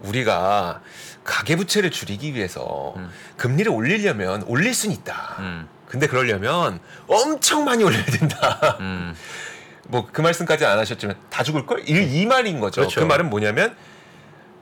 우리가 0.00 0.80
가계부채를 1.24 1.90
줄이기 1.90 2.34
위해서 2.34 2.94
음. 2.96 3.10
금리를 3.36 3.70
올리려면 3.70 4.42
올릴 4.46 4.74
수는 4.74 4.94
있다. 4.94 5.36
음. 5.38 5.68
근데 5.86 6.06
그러려면 6.06 6.80
엄청 7.06 7.64
많이 7.64 7.84
올려야 7.84 8.04
된다. 8.04 8.76
음. 8.80 9.14
뭐그 9.88 10.20
말씀까지 10.20 10.64
안 10.64 10.78
하셨지만 10.78 11.16
다 11.30 11.42
죽을 11.42 11.66
걸? 11.66 11.88
이, 11.88 11.92
이 11.92 12.26
말인 12.26 12.58
거죠. 12.58 12.82
그렇죠. 12.82 13.00
그 13.00 13.06
말은 13.06 13.30
뭐냐면 13.30 13.76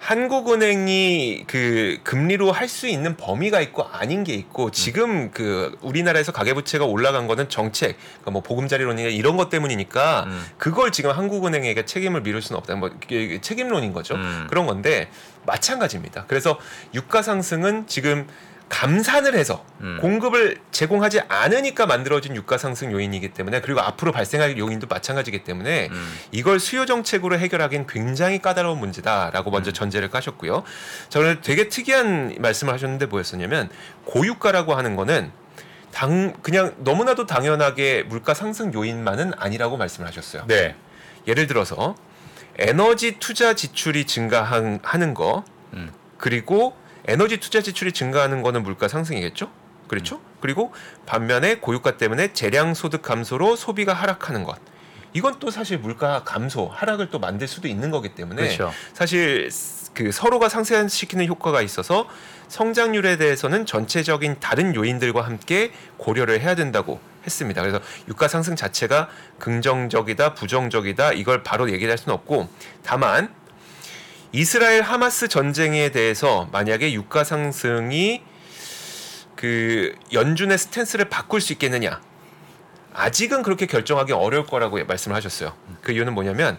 한국은행이 0.03 1.45
그 1.47 1.99
금리로 2.03 2.51
할 2.51 2.73
수 2.73 2.89
있는 2.89 3.19
범위가 3.19 3.61
있고 3.61 3.83
아닌 3.83 4.25
게 4.25 4.33
있고 4.33 4.71
지금 4.71 5.31
그 5.31 5.77
우리나라에서 5.83 6.33
가계부채가 6.33 6.87
올라간 6.87 7.27
거는 7.27 7.51
정책, 7.51 7.99
그러니까 7.99 8.31
뭐 8.31 8.41
보금자리론이나 8.41 9.11
이런 9.11 9.37
것 9.37 9.51
때문이니까 9.51 10.25
음. 10.27 10.47
그걸 10.57 10.91
지금 10.91 11.11
한국은행에게 11.11 11.85
책임을 11.85 12.23
미룰 12.23 12.41
수는 12.41 12.57
없다. 12.59 12.77
뭐 12.77 12.91
이게 13.05 13.43
책임론인 13.43 13.93
거죠. 13.93 14.15
음. 14.15 14.47
그런 14.49 14.65
건데 14.67 15.11
마찬가지입니다. 15.45 16.25
그래서 16.29 16.59
유가 16.95 17.21
상승은 17.21 17.87
지금 17.87 18.27
감산을 18.73 19.35
해서 19.35 19.67
음. 19.83 19.99
공급을 20.01 20.57
제공하지 20.71 21.21
않으니까 21.29 21.85
만들어진 21.85 22.35
유가 22.35 22.57
상승 22.57 22.91
요인이기 22.91 23.29
때문에 23.35 23.61
그리고 23.61 23.81
앞으로 23.81 24.13
발생할 24.13 24.57
요인도 24.57 24.87
마찬가지이기 24.87 25.45
때문에 25.45 25.89
음. 25.93 26.15
이걸 26.33 26.59
수요 26.59 26.87
정책으로 26.87 27.39
해결하기는 27.39 27.87
굉장히 27.87 28.41
까다로운 28.41 28.79
문제다라고 28.79 29.51
먼저 29.51 29.71
음. 29.71 29.73
전제를 29.75 30.09
까셨고요. 30.09 30.63
저는 31.11 31.43
되게 31.43 31.69
특이한 31.69 32.37
말씀을 32.39 32.73
하셨는데 32.73 33.07
뭐였었냐면 33.07 33.69
고유가라고 34.07 34.75
하는 34.75 34.97
거는 34.97 35.31
당 35.93 36.33
그냥 36.41 36.75
너무나도 36.79 37.27
당연하게 37.27 38.05
물가 38.05 38.33
상승 38.33 38.73
요인만은 38.73 39.33
아니라고 39.37 39.77
말씀을 39.77 40.09
하셨어요. 40.09 40.47
네. 40.47 40.77
예를 41.29 41.47
들어서 41.47 41.95
에너지 42.59 43.19
투자 43.19 43.53
지출이 43.53 44.07
증가하는 44.07 45.13
거 45.13 45.45
음. 45.75 45.93
그리고 46.17 46.75
에너지 47.07 47.39
투자 47.39 47.61
지출이 47.61 47.93
증가하는 47.93 48.43
거는 48.43 48.63
물가 48.63 48.89
상승이겠죠? 48.89 49.51
그렇죠? 49.89 50.21
그리고 50.41 50.73
반면에 51.07 51.57
고유가 51.57 51.97
때문에 51.97 52.33
재량 52.33 52.75
소득 52.75 53.03
감소로 53.03 53.57
소비가 53.57 53.93
하락하는 53.93 54.45
것. 54.45 54.59
이건 55.15 55.39
또 55.39 55.51
사실 55.51 55.79
물가 55.79 56.25
감소, 56.25 56.67
하락을 56.67 57.11
또 57.11 57.19
만들 57.19 57.47
수도 57.47 57.69
있는 57.69 57.91
거기 57.91 58.15
때문에 58.15 58.43
그렇죠. 58.43 58.73
사실 58.95 59.51
그 59.93 60.11
서로가 60.11 60.49
상쇄시키는 60.49 61.27
효과가 61.27 61.61
있어서 61.61 62.09
성장률에 62.49 63.19
대해서는 63.19 63.67
전체적인 63.67 64.37
다른 64.41 64.75
요인들과 64.75 65.23
함께 65.23 65.73
고려를 65.99 66.41
해야 66.41 66.55
된다고 66.55 67.01
했습니다. 67.27 67.61
그래서 67.61 67.81
유가 68.09 68.29
상승 68.29 68.57
자체가 68.57 69.09
긍정적이다, 69.39 70.35
부정적이다 70.35 71.13
이걸 71.13 71.43
바로 71.43 71.71
얘기를 71.71 71.91
할 71.91 71.99
수는 71.99 72.15
없고 72.15 72.49
다만 72.83 73.35
이스라엘 74.35 74.81
하마스 74.81 75.29
전쟁에 75.29 75.91
대해서 75.91 76.49
만약에 76.53 76.95
유가 76.95 77.23
상승이 77.23 78.23
그 79.37 79.95
연준의 80.13 80.57
스탠스를 80.57 81.11
바꿀 81.11 81.43
수 81.43 81.53
있겠느냐? 81.53 82.01
아직은 82.95 83.43
그렇게 83.43 83.67
결정하기 83.67 84.13
어려울 84.13 84.47
거라고 84.47 84.83
말씀을 84.85 85.15
하셨어요. 85.17 85.55
그 85.83 85.93
이유는 85.93 86.15
뭐냐면 86.15 86.59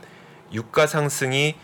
유가 0.53 0.85
상승이 0.85 1.55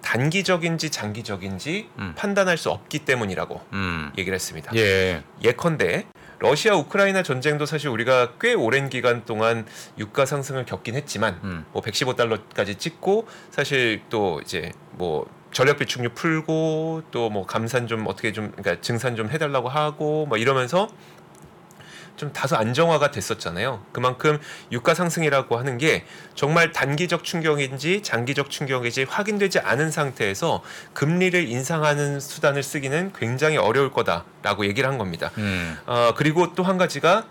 단기적인지 0.00 0.90
장기적인지 0.90 1.90
음. 1.98 2.14
판단할 2.16 2.56
수 2.56 2.70
없기 2.70 3.00
때문이라고 3.00 3.60
음. 3.74 4.12
얘기를 4.16 4.34
했습니다. 4.34 4.72
예. 4.74 5.22
예컨대 5.42 6.06
러시아 6.38 6.76
우크라이나 6.76 7.22
전쟁도 7.22 7.66
사실 7.66 7.88
우리가 7.88 8.34
꽤 8.40 8.54
오랜 8.54 8.88
기간 8.88 9.24
동안 9.24 9.66
유가 9.98 10.24
상승을 10.24 10.64
겪긴 10.64 10.94
했지만 10.94 11.40
음. 11.42 11.64
뭐 11.72 11.82
115달러까지 11.82 12.78
찍고 12.78 13.26
사실 13.50 14.02
또 14.08 14.40
이제 14.44 14.72
뭐 14.92 15.28
전력 15.52 15.78
비축률 15.78 16.12
풀고 16.14 17.02
또 17.10 17.28
뭐 17.30 17.46
감산 17.46 17.86
좀 17.86 18.06
어떻게 18.06 18.32
좀 18.32 18.52
그러니까 18.56 18.80
증산 18.80 19.16
좀 19.16 19.28
해달라고 19.30 19.68
하고 19.68 20.26
뭐 20.26 20.38
이러면서 20.38 20.88
좀 22.16 22.32
다소 22.32 22.56
안정화가 22.56 23.12
됐었잖아요. 23.12 23.84
그만큼 23.92 24.38
유가 24.72 24.92
상승이라고 24.92 25.56
하는 25.56 25.78
게 25.78 26.04
정말 26.34 26.72
단기적 26.72 27.22
충격인지 27.22 28.02
장기적 28.02 28.50
충격인지 28.50 29.04
확인되지 29.04 29.60
않은 29.60 29.90
상태에서 29.92 30.62
금리를 30.94 31.46
인상하는 31.48 32.18
수단을 32.18 32.62
쓰기는 32.64 33.12
굉장히 33.16 33.56
어려울 33.56 33.92
거다라고 33.92 34.66
얘기를 34.66 34.88
한 34.90 34.98
겁니다. 34.98 35.30
음. 35.38 35.78
어, 35.86 36.12
그리고 36.16 36.54
또 36.54 36.64
한 36.64 36.76
가지가 36.76 37.24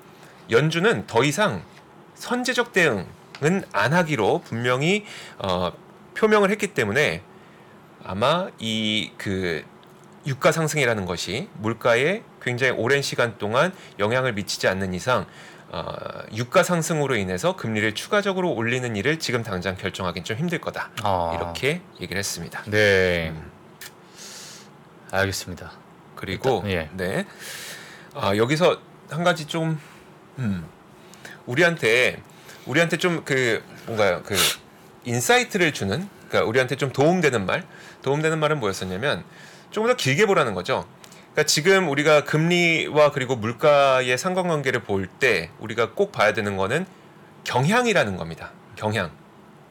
연준은 0.51 1.05
더 1.07 1.23
이상 1.25 1.63
선제적 2.15 2.71
대응은 2.71 3.05
안 3.73 3.93
하기로 3.93 4.41
분명히 4.45 5.05
어, 5.37 5.71
표명을 6.15 6.49
했기 6.49 6.67
때문에 6.67 7.23
아마 8.07 8.47
이 8.59 9.11
그 9.17 9.63
유가 10.25 10.51
상승이라는 10.51 11.05
것이 11.05 11.47
물가에 11.55 12.21
굉장히 12.41 12.73
오랜 12.73 13.01
시간 13.01 13.37
동안 13.37 13.73
영향을 13.99 14.33
미치지 14.33 14.67
않는 14.67 14.93
이상 14.93 15.25
어, 15.69 15.83
유가 16.33 16.63
상승으로 16.63 17.15
인해서 17.17 17.55
금리를 17.55 17.93
추가적으로 17.93 18.53
올리는 18.53 18.95
일을 18.95 19.19
지금 19.19 19.43
당장 19.43 19.75
결정하기는 19.75 20.23
좀 20.25 20.37
힘들 20.37 20.59
거다. 20.59 20.91
아. 21.03 21.31
이렇게 21.35 21.81
얘기를 22.01 22.17
했습니다. 22.17 22.63
네. 22.67 23.29
음. 23.29 23.51
알겠습니다. 25.11 25.71
그리고 26.15 26.63
일단, 26.65 26.71
예. 26.71 26.89
네. 26.93 27.25
아, 28.13 28.35
여기서 28.35 28.79
한 29.09 29.23
가지 29.23 29.45
좀 29.45 29.79
음, 30.39 30.65
우리한테 31.45 32.21
우리한테 32.65 32.97
좀 32.97 33.23
그 33.23 33.63
뭔가요? 33.85 34.21
그 34.25 34.35
insight를 35.05 35.73
주는 35.73 36.09
그러니까 36.27 36.49
우리한테 36.49 36.75
좀 36.75 36.91
도움되는 36.91 37.45
말 37.45 37.63
도움되는 38.07 38.39
말은 38.39 38.59
뭐였었냐면 38.61 39.23
조금 39.69 39.89
더 39.89 39.95
길게 39.95 40.25
보라는 40.25 40.53
거죠. 40.53 40.85
그러니까 41.33 41.43
지금 41.43 41.89
우리가 41.89 42.23
금리와 42.23 43.11
그리고 43.11 43.35
물가의 43.35 44.17
상관관계를 44.17 44.81
볼 44.83 45.07
때 45.19 45.51
우리가 45.59 45.91
꼭 45.91 46.11
봐야 46.13 46.33
되는 46.33 46.55
거는 46.57 46.85
경향이라는 47.43 48.15
겁니다. 48.17 48.51
경향. 48.75 49.11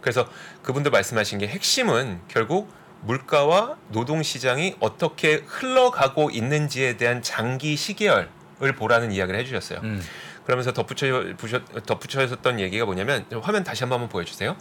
그래서 0.03 0.29
그분들 0.63 0.91
말씀하신 0.91 1.39
게 1.39 1.49
핵심은 1.49 2.21
결국 2.29 2.71
물가와 3.03 3.77
노동 3.89 4.23
시장이 4.23 4.77
어떻게 4.81 5.43
흘러가고 5.47 6.31
있는지에 6.31 6.97
대한 6.97 7.23
장기 7.23 7.75
시계열을 7.77 8.29
보라는 8.77 9.13
이야기를 9.13 9.39
해주셨어요. 9.41 9.81
음. 9.83 10.03
그러면서 10.45 10.73
덧붙여 10.73 11.07
부셔- 11.39 11.63
덧붙여졌던 11.87 12.61
얘기가 12.61 12.85
뭐냐면 12.85 13.25
화면 13.43 13.65
다시 13.65 13.83
한번 13.85 14.09
보여주세요. 14.09 14.57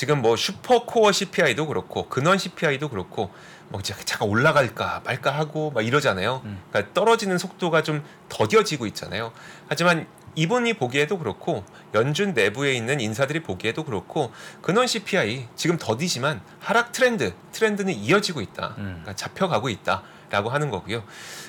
지금 0.00 0.22
뭐 0.22 0.34
슈퍼코어 0.34 1.12
CPI도 1.12 1.66
그렇고 1.66 2.08
근원 2.08 2.38
CPI도 2.38 2.88
그렇고 2.88 3.30
뭐 3.68 3.80
이제 3.80 3.92
차가 4.06 4.24
올라갈까 4.24 5.02
말까 5.04 5.30
하고 5.30 5.70
막 5.72 5.86
이러잖아요. 5.86 6.40
음. 6.42 6.58
그러니까 6.70 6.94
떨어지는 6.94 7.36
속도가 7.36 7.82
좀 7.82 8.02
더뎌지고 8.30 8.86
있잖아요. 8.86 9.30
하지만 9.68 10.06
이분이 10.36 10.72
보기에도 10.78 11.18
그렇고 11.18 11.66
연준 11.92 12.32
내부에 12.32 12.72
있는 12.72 12.98
인사들이 12.98 13.42
보기에도 13.42 13.84
그렇고 13.84 14.32
근원 14.62 14.86
CPI 14.86 15.48
지금 15.54 15.76
더디지만 15.76 16.40
하락 16.60 16.92
트렌드 16.92 17.34
트렌드는 17.52 17.92
이어지고 17.92 18.40
있다. 18.40 18.76
음. 18.78 19.00
그러니까 19.02 19.14
잡혀가고 19.14 19.68
있다 19.68 20.02
라고 20.30 20.48
하는 20.48 20.70
거고요. 20.70 21.02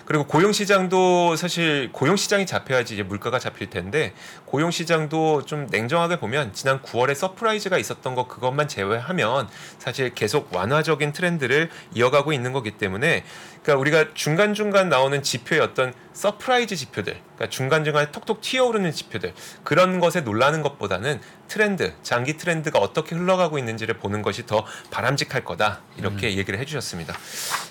그리고 0.05 0.25
고용 0.25 0.51
시장도 0.51 1.35
사실 1.35 1.91
고용 1.91 2.15
시장이 2.15 2.47
잡혀야지 2.47 2.95
이제 2.95 3.03
물가가 3.03 3.37
잡힐 3.37 3.69
텐데 3.69 4.13
고용 4.45 4.71
시장도 4.71 5.45
좀 5.45 5.67
냉정하게 5.69 6.19
보면 6.19 6.51
지난 6.53 6.81
9월에 6.81 7.13
surprise가 7.13 7.77
있었던 7.77 8.15
거 8.15 8.27
그것만 8.27 8.67
제외하면 8.67 9.47
사실 9.77 10.13
계속 10.15 10.53
완화적인 10.53 11.11
트렌드를 11.13 11.69
이어가고 11.93 12.33
있는 12.33 12.53
거기 12.53 12.71
때문에 12.71 13.23
그러니까 13.61 13.79
우리가 13.79 14.13
중간 14.15 14.55
중간 14.55 14.89
나오는 14.89 15.21
지표의 15.21 15.61
어떤 15.61 15.93
surprise 16.13 16.75
지표들, 16.75 17.13
그러니까 17.13 17.49
중간 17.49 17.85
중간 17.85 18.11
톡톡 18.11 18.41
튀어오르는 18.41 18.91
지표들 18.91 19.33
그런 19.63 19.99
것에 19.99 20.21
놀라는 20.21 20.63
것보다는 20.63 21.21
트렌드, 21.47 21.93
장기 22.01 22.37
트렌드가 22.37 22.79
어떻게 22.79 23.15
흘러가고 23.15 23.59
있는지를 23.59 23.97
보는 23.97 24.23
것이 24.23 24.47
더 24.47 24.65
바람직할 24.89 25.45
거다 25.45 25.81
이렇게 25.97 26.35
얘기를 26.37 26.59
해주셨습니다. 26.59 27.15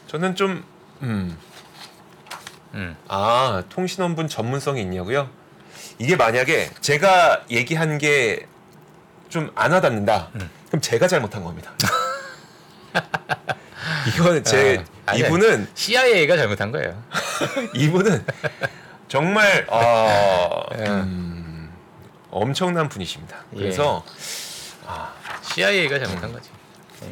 저는 0.07 0.37
좀 0.37 0.64
음. 1.02 1.37
음. 2.75 2.97
아 3.09 3.62
통신원분 3.69 4.28
전문성이 4.28 4.83
있냐고요? 4.83 5.28
이게 5.99 6.16
만약에 6.16 6.71
제가 6.80 7.45
얘기한 7.50 7.99
게 7.99 8.47
좀 9.30 9.49
안 9.54 9.71
와닿는다. 9.71 10.28
음. 10.35 10.50
그럼 10.66 10.80
제가 10.83 11.07
잘못한 11.07 11.45
겁니다. 11.45 11.71
이거는 14.16 14.42
제 14.42 14.85
아. 15.07 15.14
이분은 15.14 15.69
CIA가 15.75 16.37
잘못한 16.37 16.73
거예요. 16.73 17.00
이분은 17.75 18.25
정말 19.07 19.66
어, 19.71 20.64
예. 20.78 20.83
음, 20.88 21.73
엄청난 22.30 22.88
분이십니다. 22.88 23.37
예. 23.54 23.59
그래서 23.59 24.04
CIA가 25.42 25.99
잘못한 26.00 26.33
거지. 26.33 26.50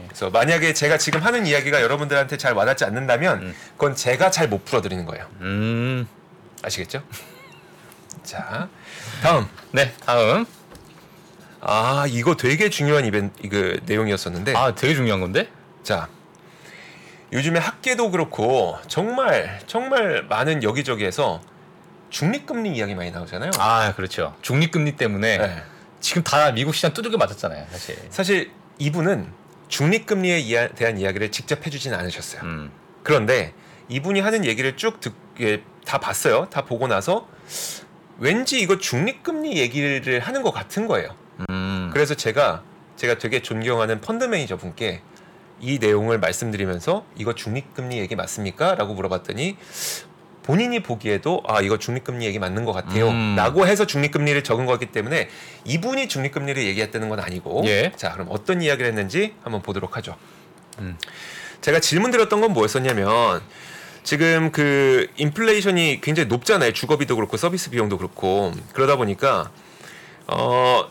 그래서 0.07 0.31
만약에 0.31 0.73
제가 0.75 0.99
지금 0.99 1.21
하는 1.23 1.47
이야기가 1.47 1.83
여러분들한테 1.83 2.37
잘 2.37 2.53
와닿지 2.55 2.85
않는다면 2.85 3.43
음. 3.43 3.55
그건 3.73 3.95
제가 3.95 4.31
잘 4.31 4.49
못 4.49 4.65
풀어드리는 4.65 5.05
거예요. 5.05 5.27
음. 5.41 6.07
아시겠죠? 6.63 7.03
자 8.23 8.69
다음 9.23 9.47
네, 9.73 9.93
다음. 10.05 10.47
아 11.61 12.05
이거 12.09 12.37
되게 12.37 12.71
중요한 12.71 13.05
이벤트 13.05 13.49
그 13.49 13.81
내용이었었는데 13.87 14.55
아, 14.57 14.75
되게 14.75 14.95
중요한 14.95 15.21
건데? 15.21 15.49
자 15.83 16.09
요즘에 17.33 17.59
학계도 17.59 18.11
그렇고 18.11 18.79
정말 18.87 19.59
정말 19.67 20.25
많은 20.29 20.63
여기저기에서 20.63 21.41
중립금리 22.11 22.71
이야기 22.75 22.95
많이 22.95 23.11
나오잖아요. 23.11 23.51
아, 23.59 23.93
그렇죠. 23.95 24.35
중립금리 24.41 24.97
때문에 24.97 25.39
네. 25.39 25.63
지금 26.01 26.23
다 26.23 26.51
미국 26.53 26.75
시장 26.75 26.95
두들겨 26.95 27.19
맞았잖아요, 27.19 27.67
사실. 27.71 27.99
사실 28.09 28.51
이분은 28.79 29.31
중립금리에 29.69 30.71
대한 30.75 30.99
이야기를 30.99 31.31
직접 31.31 31.65
해주진 31.65 31.95
않으셨어요. 31.95 32.43
음. 32.43 32.71
그런데 33.03 33.55
이분이 33.89 34.21
하는 34.21 34.45
얘기를 34.45 34.77
쭉 34.77 35.01
듣, 35.01 35.15
예, 35.41 35.63
다 35.85 35.99
봤어요. 35.99 36.49
다 36.51 36.65
보고 36.65 36.87
나서 36.87 37.29
왠지 38.19 38.61
이거 38.61 38.79
중립금리 38.79 39.57
얘기를 39.57 40.21
하는 40.21 40.43
것 40.43 40.51
같은 40.51 40.87
거예요. 40.87 41.15
음. 41.51 41.91
그래서 41.93 42.15
제가 42.15 42.63
제가 42.97 43.19
되게 43.19 43.41
존경하는 43.41 44.01
펀드 44.01 44.25
매니저 44.25 44.57
분께 44.57 45.03
이 45.61 45.79
내용을 45.79 46.19
말씀드리면서 46.19 47.05
이거 47.17 47.35
중립금리 47.35 47.99
얘기 47.99 48.17
맞습니까? 48.17 48.75
라고 48.75 48.95
물어봤더니 48.95 49.57
본인이 50.49 50.81
보기에도 50.83 51.43
아 51.47 51.61
이거 51.61 51.79
중립금리 51.79 52.25
얘기 52.25 52.39
맞는 52.39 52.65
것 52.65 52.73
같아요 52.73 53.11
음. 53.11 53.35
라고 53.37 53.67
해서 53.67 53.85
중립금리를 53.87 54.43
적은 54.43 54.65
거기 54.65 54.87
때문에 54.87 55.29
이분이 55.67 56.09
중립금리를 56.09 56.65
얘기했다는 56.65 57.11
건 57.11 57.21
아니고 57.21 57.65
예. 57.67 57.93
자 57.97 58.15
그럼 58.15 58.29
어떤 58.31 58.63
이야기를 58.63 58.89
했는지 58.89 59.35
한번 59.43 59.61
보도록 59.61 59.99
하죠 59.99 60.17
음. 60.79 60.97
제가 61.61 61.81
질문 61.81 62.11
드렸던 62.13 62.41
건 62.41 62.55
뭐였었냐면 62.55 63.43
지금 64.05 64.51
그 64.51 65.09
인플레이션이 65.19 66.01
굉장히 66.01 66.31
높잖아요 66.31 66.73
주거비도 66.73 67.17
그렇고 67.17 67.37
서비스 67.37 67.69
비용도 67.69 67.99
그렇고 67.99 68.55
그러다 68.73 68.97
보니까 68.97 69.51
어 70.29 70.89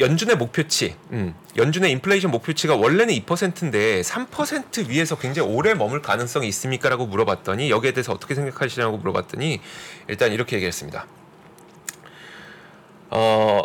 연준의 0.00 0.36
목표치, 0.36 0.96
음, 1.12 1.34
연준의 1.56 1.92
인플레이션 1.92 2.30
목표치가 2.30 2.74
원래는 2.74 3.14
2%인데 3.14 4.00
3% 4.02 4.88
위에서 4.88 5.16
굉장히 5.16 5.48
오래 5.48 5.74
머물 5.74 6.02
가능성이 6.02 6.48
있습니까라고 6.48 7.06
물어봤더니 7.06 7.70
여기에 7.70 7.92
대해서 7.92 8.12
어떻게 8.12 8.34
생각하시냐고 8.34 8.96
물어봤더니 8.98 9.60
일단 10.08 10.32
이렇게 10.32 10.56
얘기했습니다. 10.56 11.06
어, 13.10 13.62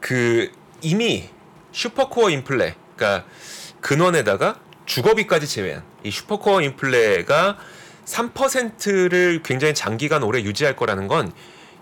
그 0.00 0.50
이미 0.80 1.28
슈퍼코어 1.72 2.30
인플레, 2.30 2.74
그러니까 2.96 3.28
근원에다가 3.80 4.58
주거비까지 4.86 5.46
제외한 5.46 5.82
이 6.02 6.10
슈퍼코어 6.10 6.62
인플레가 6.62 7.58
3%를 8.06 9.42
굉장히 9.42 9.74
장기간 9.74 10.22
오래 10.22 10.40
유지할 10.42 10.76
거라는 10.76 11.08
건 11.08 11.32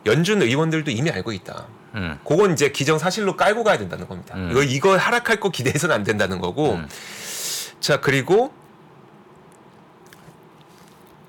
연준 0.06 0.42
의원들도 0.42 0.90
이미 0.90 1.10
알고 1.10 1.32
있다. 1.32 1.66
음. 1.94 2.18
그건 2.24 2.52
이제 2.52 2.70
기정 2.70 2.98
사실로 2.98 3.36
깔고 3.36 3.64
가야 3.64 3.78
된다는 3.78 4.06
겁니다. 4.06 4.34
음. 4.36 4.50
이거 4.50 4.62
이거 4.62 4.96
하락할 4.96 5.40
거 5.40 5.50
기대해서는 5.50 5.94
안 5.94 6.04
된다는 6.04 6.40
거고. 6.40 6.74
음. 6.74 6.88
자 7.80 8.00
그리고 8.00 8.52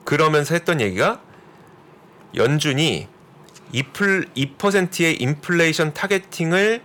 그러면서 0.04 0.54
했던 0.54 0.82
얘기가 0.82 1.22
연준이 2.36 3.08
2%, 3.74 4.58
2%의 4.58 5.22
인플레이션 5.22 5.94
타겟팅을 5.94 6.82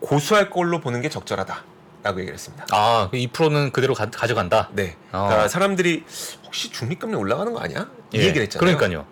고수할 0.00 0.50
걸로 0.50 0.80
보는 0.80 1.00
게 1.00 1.08
적절하다 1.08 1.64
라고 2.02 2.20
얘기를 2.20 2.34
했습니다. 2.34 2.66
아, 2.70 3.08
그 3.10 3.16
2%는 3.18 3.72
그대로 3.72 3.94
가, 3.94 4.10
져간다 4.10 4.70
네. 4.72 4.96
어. 5.12 5.26
그러니까 5.28 5.48
사람들이 5.48 6.04
혹시 6.44 6.70
중립금리 6.70 7.14
올라가는 7.14 7.52
거 7.52 7.60
아니야? 7.60 7.90
이 8.12 8.18
예, 8.18 8.24
얘기를 8.24 8.42
했잖아요. 8.42 8.76
그러니까요. 8.76 9.06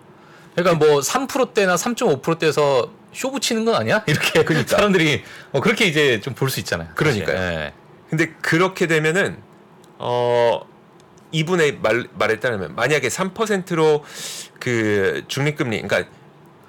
그러니까 0.63 0.85
뭐 0.85 0.99
3%대나 0.99 1.75
3.5%대에서 1.75 2.91
쇼 3.13 3.31
붙이는 3.31 3.65
건 3.65 3.75
아니야? 3.75 4.03
이렇게 4.07 4.43
그러니까. 4.45 4.75
사람들이 4.77 5.23
어, 5.51 5.61
그렇게 5.61 5.85
이제 5.85 6.19
좀 6.21 6.33
볼 6.35 6.49
수 6.49 6.59
있잖아요. 6.59 6.89
그러니까요. 6.95 7.37
예. 7.37 7.73
근데 8.09 8.29
그렇게 8.41 8.87
되면은 8.87 9.37
어 9.97 10.61
이분의 11.31 11.79
말 11.81 12.07
말에 12.13 12.39
따르면 12.39 12.75
만약에 12.75 13.07
3%로 13.07 14.03
그 14.59 15.23
중립금리 15.27 15.81
그러니까 15.81 16.09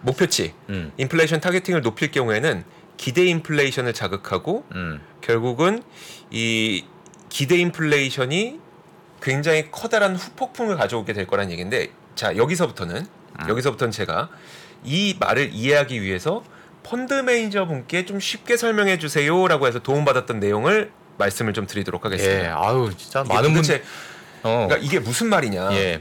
목표치 0.02 0.54
음. 0.68 0.92
인플레이션 0.96 1.40
targeting을 1.40 1.82
높일 1.82 2.10
경우에는 2.10 2.64
기대 2.96 3.24
인플레이션을 3.26 3.92
자극하고 3.94 4.64
음. 4.74 5.00
결국은 5.22 5.82
이 6.30 6.84
기대 7.30 7.56
인플레이션이 7.56 8.60
굉장히 9.22 9.70
커다란 9.70 10.16
후폭풍을 10.16 10.76
가져오게 10.76 11.12
될 11.12 11.26
거란 11.26 11.50
얘기인데 11.50 11.90
자 12.14 12.36
여기서부터는 12.36 13.06
여기서부터는 13.48 13.92
제가 13.92 14.28
이 14.84 15.16
말을 15.18 15.50
이해하기 15.52 16.02
위해서 16.02 16.42
펀드 16.82 17.12
매니저 17.12 17.66
분께 17.66 18.06
좀 18.06 18.20
쉽게 18.20 18.56
설명해 18.56 18.98
주세요라고 18.98 19.66
해서 19.66 19.78
도움받았던 19.80 20.40
내용을 20.40 20.90
말씀을 21.18 21.52
좀 21.52 21.66
드리도록 21.66 22.04
하겠습니다. 22.04 22.44
예. 22.44 22.48
아유, 22.48 22.90
진짜 22.96 23.22
많은 23.24 23.52
분 23.52 23.62
어. 24.42 24.66
그러니까 24.66 24.76
이게 24.78 24.98
무슨 24.98 25.28
말이냐? 25.28 25.72
예. 25.74 26.00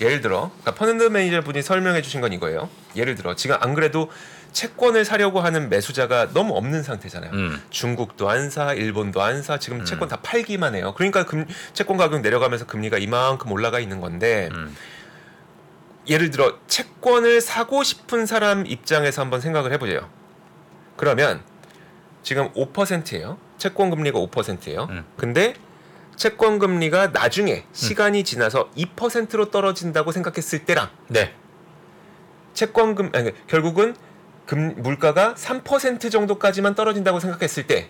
예를 0.00 0.20
들어 0.20 0.50
그러니까 0.60 0.74
펀드 0.74 1.04
매니저 1.04 1.40
분이 1.40 1.62
설명해 1.62 2.02
주신 2.02 2.20
건 2.20 2.32
이거예요. 2.32 2.68
예를 2.94 3.14
들어 3.14 3.34
지금 3.34 3.56
안 3.58 3.74
그래도 3.74 4.10
채권을 4.52 5.04
사려고 5.04 5.40
하는 5.40 5.68
매수자가 5.68 6.32
너무 6.32 6.56
없는 6.56 6.82
상태잖아요. 6.82 7.32
음. 7.32 7.62
중국도 7.70 8.30
안 8.30 8.50
사, 8.50 8.72
일본도 8.72 9.22
안 9.22 9.42
사, 9.42 9.58
지금 9.58 9.84
채권 9.84 10.08
다 10.08 10.18
팔기만 10.22 10.74
해요. 10.74 10.94
그러니까 10.96 11.24
금, 11.24 11.46
채권 11.72 11.96
가격 11.96 12.20
내려가면서 12.20 12.66
금리가 12.66 12.98
이만큼 12.98 13.52
올라가 13.52 13.78
있는 13.78 14.00
건데 14.00 14.48
음. 14.52 14.74
예를 16.08 16.30
들어 16.30 16.58
채권을 16.66 17.40
사고 17.40 17.82
싶은 17.82 18.26
사람 18.26 18.66
입장에서 18.66 19.22
한번 19.22 19.40
생각을 19.40 19.72
해보세요. 19.72 20.08
그러면 20.96 21.42
지금 22.22 22.52
5%예요. 22.52 23.38
채권 23.58 23.90
금리가 23.90 24.18
5%예요. 24.18 24.88
음. 24.90 25.04
근데 25.16 25.54
채권 26.16 26.58
금리가 26.58 27.08
나중에 27.08 27.64
시간이 27.72 28.24
지나서 28.24 28.70
2%로 28.76 29.50
떨어진다고 29.50 30.10
생각했을 30.12 30.64
때랑 30.64 30.90
네. 31.06 31.32
채권 32.54 32.96
금 32.96 33.10
아니, 33.14 33.30
결국은 33.46 33.94
금 34.46 34.74
물가가 34.82 35.34
3% 35.34 36.10
정도까지만 36.10 36.74
떨어진다고 36.74 37.20
생각했을 37.20 37.66
때 37.66 37.88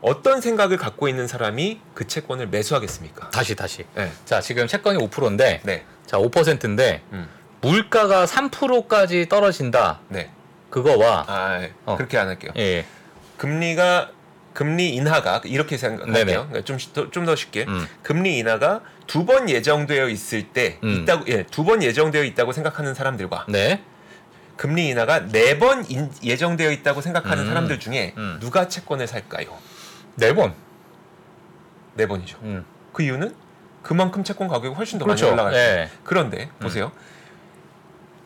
어떤 0.00 0.40
생각을 0.40 0.76
갖고 0.76 1.08
있는 1.08 1.26
사람이 1.28 1.80
그 1.94 2.06
채권을 2.06 2.48
매수하겠습니까? 2.48 3.30
다시 3.30 3.54
다시. 3.54 3.84
네. 3.94 4.10
자, 4.24 4.40
지금 4.40 4.66
채권이 4.66 4.98
5%인데 4.98 5.60
네. 5.64 5.84
자, 6.06 6.18
5%인데 6.18 7.02
음. 7.12 7.28
물가가 7.60 8.26
3%까지 8.26 9.28
떨어진다. 9.28 10.00
네. 10.08 10.30
그거와 10.70 11.24
아, 11.28 11.62
예. 11.62 11.72
어. 11.86 11.96
그렇게 11.96 12.18
안 12.18 12.28
할게요. 12.28 12.52
예. 12.56 12.84
금리가 13.38 14.10
금리 14.52 14.90
인하가 14.94 15.40
이렇게. 15.44 15.76
생각할게요. 15.76 16.50
좀좀 16.64 17.24
더 17.26 17.34
쉽게 17.34 17.64
음. 17.66 17.86
금리 18.02 18.38
인하가 18.38 18.80
두 19.06 19.24
번 19.26 19.48
예정되어 19.50 20.08
있을 20.08 20.44
때 20.52 20.78
음. 20.84 21.02
있다고 21.02 21.24
예, 21.28 21.42
두 21.44 21.64
번 21.64 21.82
예정되어 21.82 22.22
있다고 22.24 22.52
생각하는 22.52 22.94
사람들과 22.94 23.46
네. 23.48 23.82
금리 24.56 24.88
인하가 24.88 25.26
네 25.26 25.58
번 25.58 25.84
예정되어 26.22 26.70
있다고 26.70 27.00
생각하는 27.00 27.44
음. 27.44 27.48
사람들 27.48 27.80
중에 27.80 28.14
음. 28.16 28.38
누가 28.40 28.68
채권을 28.68 29.06
살까요? 29.06 29.56
네 30.16 30.32
번. 30.34 30.54
네 31.94 32.06
번이죠. 32.06 32.38
음. 32.42 32.64
그 32.92 33.02
이유는 33.02 33.34
그만큼 33.84 34.24
채권 34.24 34.48
가격이 34.48 34.74
훨씬 34.74 34.98
더 34.98 35.04
그렇죠. 35.04 35.26
많이 35.26 35.34
올라갈 35.34 35.52
거예요. 35.52 35.68
예. 35.82 35.90
그런데 36.02 36.48
보세요. 36.58 36.90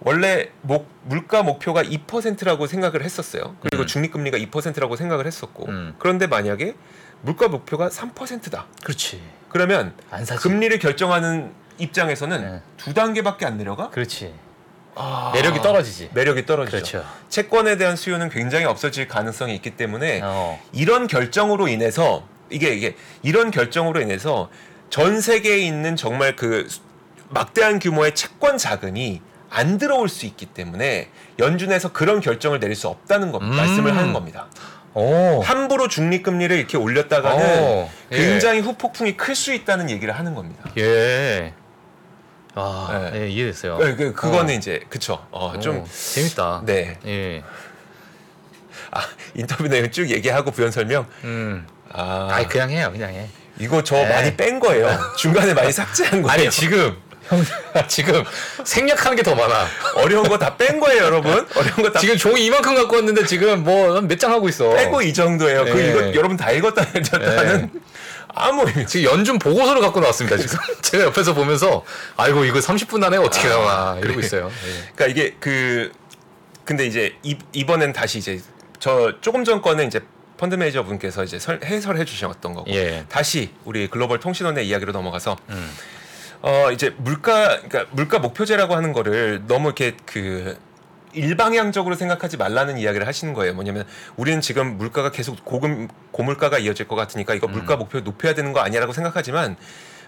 원래 0.01 0.51
목, 0.63 0.89
물가 1.03 1.43
목표가 1.43 1.83
2%라고 1.83 2.67
생각을 2.67 3.05
했었어요. 3.05 3.57
그리고 3.61 3.83
음. 3.83 3.87
중립금리가 3.87 4.39
2%라고 4.39 4.97
생각을 4.97 5.27
했었고. 5.27 5.67
음. 5.67 5.95
그런데 5.99 6.29
만약에 6.29 6.75
물가 7.23 7.49
목표가 7.49 7.89
3%다. 7.89 8.67
그렇지. 8.85 9.21
그러면. 9.49 9.93
금리를 10.41 10.79
결정하는 10.79 11.53
입장에서는 11.79 12.41
네. 12.41 12.63
두 12.77 12.95
단계밖에 12.95 13.45
안 13.45 13.59
내려가? 13.59 13.91
그렇지. 13.91 14.33
아, 14.95 15.33
매력이 15.35 15.61
떨어지지. 15.61 16.11
매력이 16.13 16.47
떨어지죠. 16.47 16.77
그렇죠. 16.77 17.05
채권에 17.29 17.77
대한 17.77 17.97
수요는 17.97 18.31
굉장히 18.31 18.65
없어질 18.65 19.09
가능성이 19.09 19.55
있기 19.57 19.71
때문에 19.77 20.21
어. 20.25 20.61
이런 20.73 21.07
결정으로 21.07 21.69
인해서 21.69 22.25
이게 22.51 22.75
이게 22.75 22.97
이런 23.23 23.51
결정으로 23.51 24.01
인해서 24.01 24.49
전 24.91 25.21
세계에 25.21 25.59
있는 25.59 25.97
정말 25.97 26.37
그 26.37 26.67
수- 26.69 26.81
막대한 27.31 27.79
규모의 27.79 28.15
채권 28.15 28.57
자금이 28.59 29.21
안 29.51 29.79
들어올 29.79 30.09
수 30.09 30.27
있기 30.27 30.47
때문에 30.47 31.11
연준에서 31.39 31.93
그런 31.93 32.21
결정을 32.21 32.61
내릴 32.61 32.75
수 32.77 32.89
없다는 32.89 33.33
것 33.33 33.43
음. 33.43 33.49
말씀을 33.55 33.97
하는 33.97 34.13
겁니다. 34.13 34.47
오. 34.95 35.41
함부로 35.43 35.89
중립금리를 35.89 36.57
이렇게 36.57 36.77
올렸다가는 36.77 37.63
오. 37.63 37.91
예. 38.13 38.17
굉장히 38.17 38.61
후폭풍이 38.61 39.17
클 39.17 39.35
수 39.35 39.53
있다는 39.53 39.91
얘기를 39.91 40.19
하는 40.19 40.35
겁니다. 40.35 40.65
예. 40.79 41.53
아, 42.55 43.11
네. 43.13 43.21
예, 43.23 43.29
이해됐어요. 43.29 43.77
그, 43.77 43.95
그, 43.97 44.13
그거는 44.15 44.55
어. 44.55 44.57
이제 44.59 44.81
그쵸. 44.89 45.25
어, 45.31 45.53
오, 45.55 45.61
좀 45.61 45.85
재밌다. 45.87 46.63
네. 46.65 46.99
예. 47.07 47.43
아, 48.91 49.01
인터뷰 49.35 49.69
내용 49.69 49.91
쭉 49.91 50.11
얘기하고 50.11 50.51
부연 50.51 50.71
설명. 50.73 51.07
음. 51.25 51.67
아, 51.93 52.29
아이 52.33 52.47
그냥 52.49 52.71
해요, 52.71 52.89
그냥 52.91 53.11
해. 53.11 53.29
이거 53.61 53.83
저 53.83 53.97
네. 53.97 54.09
많이 54.09 54.37
뺀 54.37 54.61
거예요. 54.61 54.99
중간에 55.17 55.55
많이 55.55 55.73
삭제한 55.73 56.23
거예요. 56.23 56.29
아니 56.33 56.51
지금 56.51 56.97
형 57.29 57.45
지금 57.89 58.25
생략하는 58.65 59.17
게 59.17 59.23
더 59.23 59.35
많아. 59.35 59.67
어려운 59.97 60.29
거 60.29 60.39
다 60.39 60.57
뺀 60.57 60.81
거예요, 60.81 61.05
여러분. 61.05 61.33
어려운 61.57 61.77
거 61.83 61.93
다 61.93 62.01
지금 62.01 62.17
종이 62.17 62.45
이만큼 62.47 62.75
갖고 62.75 62.97
왔는데 62.97 63.27
지금 63.27 63.65
뭐 63.65 64.01
몇 64.01 64.19
장 64.19 64.33
하고 64.33 64.49
있어. 64.49 64.71
빼고 64.71 65.03
이 65.03 65.13
정도예요. 65.13 65.65
그 65.65 65.71
네. 65.73 65.91
이거 65.91 66.15
여러분 66.15 66.37
다 66.37 66.51
읽었다 66.51 66.83
읽었다는 66.99 67.71
아무 68.35 68.65
의미. 68.67 68.87
지금 68.87 69.11
연준 69.11 69.39
보고서를 69.39 69.81
갖고 69.83 70.01
나왔습니다. 70.01 70.37
지금 70.39 70.59
제가 70.81 71.05
옆에서 71.05 71.35
보면서 71.35 71.85
아이고 72.17 72.45
이거 72.45 72.61
30분 72.61 73.03
안에 73.03 73.17
어떻게 73.17 73.49
나오나 73.49 73.99
이러고 74.03 74.21
있어요. 74.21 74.51
예. 74.67 74.93
그러니까 74.95 75.07
이게 75.07 75.37
그 75.41 75.91
근데 76.65 76.87
이제 76.87 77.15
이, 77.23 77.37
이번엔 77.53 77.93
다시 77.93 78.19
이제 78.19 78.41
저 78.79 79.13
조금 79.21 79.45
전 79.45 79.61
거는 79.61 79.87
이제 79.89 80.01
펀드 80.39 80.55
매니저 80.55 80.85
분께서 80.85 81.25
이제 81.25 81.39
설- 81.39 81.61
해설해 81.63 82.05
주셨던 82.05 82.55
거고 82.55 82.71
예. 82.73 83.05
다시 83.09 83.53
우리 83.65 83.89
글로벌 83.89 84.21
통신원의 84.21 84.67
이야기로 84.69 84.93
넘어가서 84.93 85.37
음. 85.51 85.71
어 86.41 86.71
이제 86.73 86.95
물가 86.97 87.61
그러니까 87.61 87.87
물가 87.91 88.19
목표제라고 88.21 88.75
하는 88.75 88.93
거를 88.93 89.43
너무 89.49 89.67
이렇게 89.69 89.97
그 90.07 90.57
일방향적으로 91.13 91.97
생각하지 91.97 92.37
말라는 92.37 92.79
이야기를 92.79 93.07
하시는 93.07 93.35
거예요. 93.35 93.55
뭐냐면 93.55 93.85
우리는 94.17 94.41
지금 94.41 94.77
물가가 94.79 95.11
계속 95.11 95.45
고금 95.45 95.89
고물가가 96.13 96.59
이어질 96.59 96.87
것 96.87 96.95
같으니까 96.97 97.35
이거 97.35 97.49
물가 97.49 97.75
음. 97.75 97.79
목표 97.81 98.01
높여야 98.01 98.35
되는 98.35 98.53
거 98.53 98.61
아니야라고 98.61 98.93
생각하지만 98.93 99.57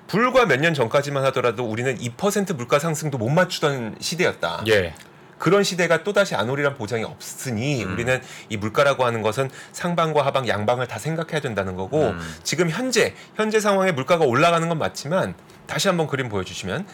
불과 0.06 0.44
몇 0.46 0.60
년 0.60 0.74
전까지만 0.74 1.24
하더라도 1.26 1.64
우리는 1.64 1.96
2% 1.98 2.54
물가 2.56 2.78
상승도 2.78 3.18
못 3.18 3.28
맞추던 3.30 3.96
시대였다. 4.00 4.64
예. 4.68 4.94
그런 5.40 5.64
시대가 5.64 6.04
또다시 6.04 6.34
안 6.34 6.50
오리란 6.50 6.76
보장이 6.76 7.02
없으니 7.02 7.82
음. 7.82 7.94
우리는 7.94 8.20
이 8.50 8.58
물가라고 8.58 9.06
하는 9.06 9.22
것은 9.22 9.50
상방과 9.72 10.24
하방 10.24 10.46
양방을 10.46 10.86
다 10.86 10.98
생각해야 10.98 11.40
된다는 11.40 11.74
거고 11.76 12.10
음. 12.10 12.20
지금 12.44 12.68
현재 12.68 13.14
현재 13.34 13.58
상황에 13.58 13.90
물가가 13.90 14.26
올라가는 14.26 14.68
건 14.68 14.78
맞지만 14.78 15.34
다시 15.66 15.88
한번 15.88 16.08
그림 16.08 16.28
보여주시면 16.28 16.86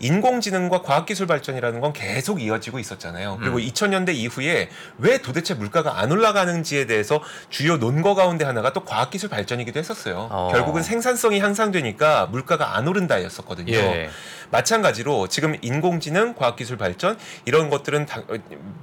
인공지능과 0.00 0.82
과학기술 0.82 1.26
발전이라는 1.26 1.80
건 1.80 1.92
계속 1.92 2.40
이어지고 2.42 2.78
있었잖아요. 2.78 3.38
그리고 3.40 3.56
음. 3.58 3.62
2000년대 3.62 4.14
이후에 4.14 4.68
왜 4.98 5.18
도대체 5.18 5.54
물가가 5.54 5.98
안 5.98 6.12
올라가는지에 6.12 6.86
대해서 6.86 7.22
주요 7.50 7.76
논거 7.76 8.14
가운데 8.14 8.44
하나가 8.44 8.72
또 8.72 8.84
과학기술 8.84 9.28
발전이기도 9.28 9.78
했었어요. 9.78 10.28
어. 10.30 10.50
결국은 10.52 10.82
생산성이 10.82 11.40
향상되니까 11.40 12.26
물가가 12.26 12.76
안 12.76 12.86
오른다였었거든요. 12.88 13.72
예. 13.74 14.10
마찬가지로 14.50 15.28
지금 15.28 15.56
인공지능, 15.60 16.34
과학기술 16.34 16.78
발전 16.78 17.18
이런 17.44 17.68
것들은 17.68 18.06
당- 18.06 18.24
어, 18.28 18.34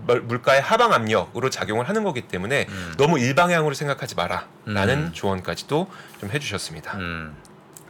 물- 0.06 0.22
물가의 0.22 0.62
하방 0.62 0.94
압력으로 0.94 1.50
작용을 1.50 1.90
하는 1.90 2.04
거기 2.04 2.22
때문에 2.22 2.68
음. 2.70 2.94
너무 2.98 3.20
일방향으로 3.20 3.74
생각하지 3.74 4.16
마라라는 4.16 4.98
음. 4.98 5.10
조언까지도 5.14 5.88
좀 6.20 6.30
해주셨습니다. 6.32 6.98
음. 6.98 7.36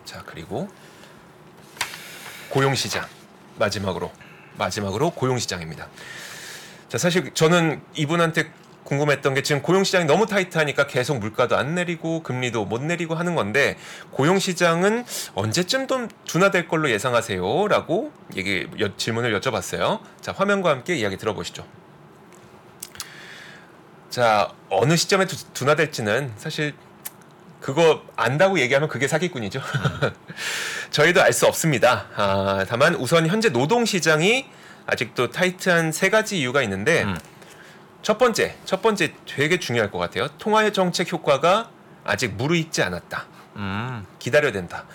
자 0.06 0.22
그리고 0.26 0.70
고용시장 2.60 3.06
마지막으로 3.60 4.14
마지막으로 4.58 5.10
고용시장입니다. 5.10 5.90
자 6.88 6.98
사실 6.98 7.34
저는 7.34 7.82
이분한테 7.96 8.50
궁금했던 8.86 9.34
게 9.34 9.42
지금 9.42 9.62
고용시장이 9.62 10.06
너무 10.06 10.26
타이트하니까 10.26 10.88
계속 10.88 11.18
물가도 11.20 11.58
안 11.58 11.76
내리고 11.76 12.24
금리도 12.24 12.64
못 12.64 12.82
내리고 12.82 13.16
하는 13.16 13.36
건데 13.36 13.76
고용시장은 14.12 15.04
언제쯤 15.34 15.88
좀 15.90 16.08
둔화될 16.26 16.70
걸로 16.70 16.90
예상하세요?라고 16.92 18.14
얘기 18.38 18.70
여- 18.80 18.96
질문을 18.96 19.38
여쭤봤어요. 19.42 20.00
자 20.22 20.32
화면과 20.32 20.70
함께 20.70 20.96
이야기 20.96 21.18
들어보시죠. 21.18 21.66
자 24.10 24.54
어느 24.70 24.96
시점에 24.96 25.26
두- 25.26 25.44
둔화될지는 25.54 26.32
사실 26.38 26.74
그거 27.62 28.04
안다고 28.16 28.60
얘기하면 28.60 28.90
그게 28.90 29.08
사기꾼이죠. 29.08 29.62
저희도 30.92 31.22
알 31.22 31.34
수 31.34 31.48
없습니다. 31.48 32.08
아, 32.16 32.66
다만 32.70 32.96
우선 32.96 33.28
현재 33.28 33.50
노동 33.50 33.86
시장이 33.86 34.46
아직도 34.86 35.32
타이트한 35.32 35.92
세 35.92 36.10
가지 36.10 36.40
이유가 36.40 36.62
있는데 36.62 37.04
음. 37.04 37.18
첫 38.02 38.18
번째, 38.20 38.56
첫 38.66 38.82
번째 38.84 39.14
되게 39.26 39.60
중요할 39.60 39.90
것 39.90 39.98
같아요. 39.98 40.28
통화 40.38 40.70
정책 40.72 41.12
효과가 41.12 41.70
아직 42.04 42.36
무르익지 42.36 42.84
않았다. 42.84 43.26
음. 43.56 44.06
기다려야 44.20 44.52
된다. 44.52 44.86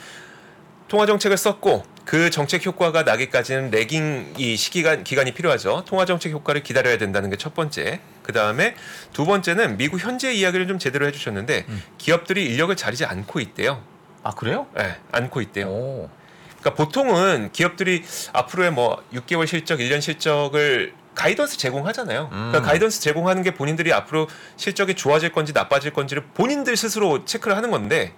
통화 0.90 1.06
정책을 1.06 1.36
썼고 1.36 1.84
그 2.04 2.30
정책 2.30 2.66
효과가 2.66 3.04
나기까지는 3.04 3.70
레깅 3.70 4.34
이 4.38 4.56
시기가 4.56 4.96
기간이 4.96 5.32
필요하죠. 5.32 5.84
통화 5.86 6.04
정책 6.04 6.32
효과를 6.32 6.64
기다려야 6.64 6.98
된다는 6.98 7.30
게 7.30 7.36
첫 7.36 7.54
번째. 7.54 8.00
그 8.24 8.32
다음에 8.32 8.74
두 9.12 9.24
번째는 9.24 9.76
미국 9.76 10.00
현재 10.00 10.32
이야기를 10.32 10.66
좀 10.66 10.80
제대로 10.80 11.06
해주셨는데 11.06 11.66
음. 11.68 11.82
기업들이 11.96 12.44
인력을 12.44 12.74
자르지 12.74 13.04
않고 13.04 13.38
있대요. 13.38 13.84
아 14.24 14.32
그래요? 14.32 14.66
네, 14.74 14.96
않고 15.12 15.40
있대요. 15.42 15.68
오. 15.68 16.10
그러니까 16.58 16.74
보통은 16.74 17.50
기업들이 17.52 18.02
앞으로의 18.32 18.72
뭐 18.72 19.00
6개월 19.14 19.46
실적, 19.46 19.78
1년 19.78 20.00
실적을 20.00 20.92
가이던스 21.14 21.56
제공하잖아요. 21.56 22.30
그러니까 22.30 22.58
음. 22.58 22.62
가이던스 22.64 23.00
제공하는 23.00 23.44
게 23.44 23.54
본인들이 23.54 23.92
앞으로 23.92 24.28
실적이 24.56 24.94
좋아질 24.94 25.30
건지 25.30 25.52
나빠질 25.52 25.92
건지를 25.92 26.24
본인들 26.34 26.76
스스로 26.76 27.24
체크를 27.24 27.56
하는 27.56 27.70
건데 27.70 28.12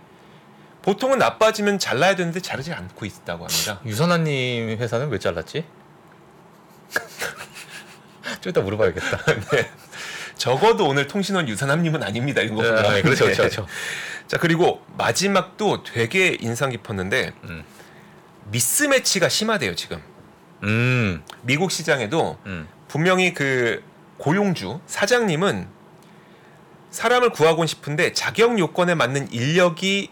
보통은 0.83 1.18
나빠지면 1.18 1.79
잘라야 1.79 2.16
되는데 2.16 2.40
자르지 2.40 2.73
않고 2.73 3.07
있다고 3.07 3.47
합니다. 3.47 3.81
유선아님 3.87 4.79
회사는 4.79 5.09
왜 5.09 5.18
잘랐지? 5.18 5.64
좀 8.40 8.51
이따 8.51 8.61
물어봐야겠다. 8.61 9.25
네. 9.53 9.71
적어도 10.37 10.87
오늘 10.88 11.07
통신원 11.07 11.49
유산함님은 11.49 12.03
아닙니다. 12.03 12.42
이거 12.42 12.57
보면. 12.57 12.79
아, 12.79 12.95
네, 12.95 13.03
그렇죠, 13.03 13.27
네. 13.27 13.35
그렇죠, 13.35 13.64
그렇죠. 13.64 13.66
자 14.27 14.38
그리고 14.38 14.85
마지막도 14.97 15.85
되게 15.85 16.37
인상 16.40 16.71
깊었는데 16.71 17.33
음. 17.45 17.64
미스매치가 18.47 19.29
심하대요 19.29 19.75
지금. 19.77 20.03
음. 20.64 21.23
미국 21.42 21.71
시장에도 21.71 22.38
음. 22.47 22.68
분명히 22.88 23.35
그 23.35 23.83
고용주 24.18 24.81
사장님은 24.87 25.68
사람을 26.90 27.31
구하곤 27.31 27.66
싶은데 27.66 28.12
자격 28.12 28.59
요건에 28.59 28.95
맞는 28.95 29.33
인력이 29.33 30.11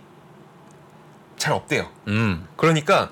잘 1.41 1.55
없대요. 1.55 1.89
음, 2.09 2.47
그러니까 2.57 3.11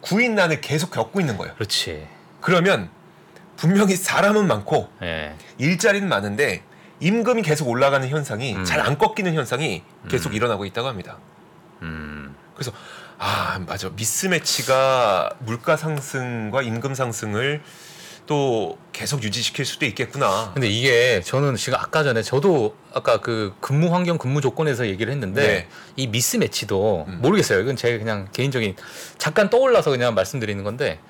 구인난을 0.00 0.60
계속 0.60 0.90
겪고 0.90 1.20
있는 1.20 1.38
거예요. 1.38 1.54
그렇지. 1.54 2.08
그러면 2.40 2.90
분명히 3.56 3.94
사람은 3.94 4.48
많고 4.48 4.90
예. 5.02 5.34
일자리는 5.58 6.08
많은데 6.08 6.64
임금이 7.00 7.42
계속 7.42 7.68
올라가는 7.68 8.06
현상이 8.06 8.56
음. 8.56 8.64
잘안 8.64 8.98
꺾이는 8.98 9.32
현상이 9.32 9.84
계속 10.08 10.34
일어나고 10.34 10.64
있다고 10.64 10.88
합니다. 10.88 11.18
음, 11.82 12.34
그래서 12.54 12.72
아 13.16 13.60
맞아 13.64 13.90
미스매치가 13.90 15.30
물가 15.38 15.76
상승과 15.76 16.62
임금 16.62 16.94
상승을 16.94 17.62
또 18.28 18.76
계속 18.92 19.22
유지시킬 19.24 19.64
수도 19.64 19.86
있겠구나. 19.86 20.52
근데 20.52 20.68
이게 20.68 21.20
저는 21.22 21.56
지금 21.56 21.78
아까 21.78 22.04
전에 22.04 22.22
저도 22.22 22.76
아까 22.92 23.20
그 23.20 23.54
근무 23.60 23.92
환경 23.92 24.18
근무 24.18 24.40
조건에서 24.40 24.86
얘기를 24.86 25.10
했는데 25.12 25.42
네. 25.42 25.68
이 25.96 26.06
미스매치도 26.06 27.06
음. 27.08 27.18
모르겠어요. 27.22 27.60
이건 27.60 27.74
제 27.74 27.98
그냥 27.98 28.28
개인적인 28.32 28.76
잠깐 29.16 29.48
떠올라서 29.48 29.90
그냥 29.90 30.14
말씀드리는 30.14 30.62
건데 30.62 31.00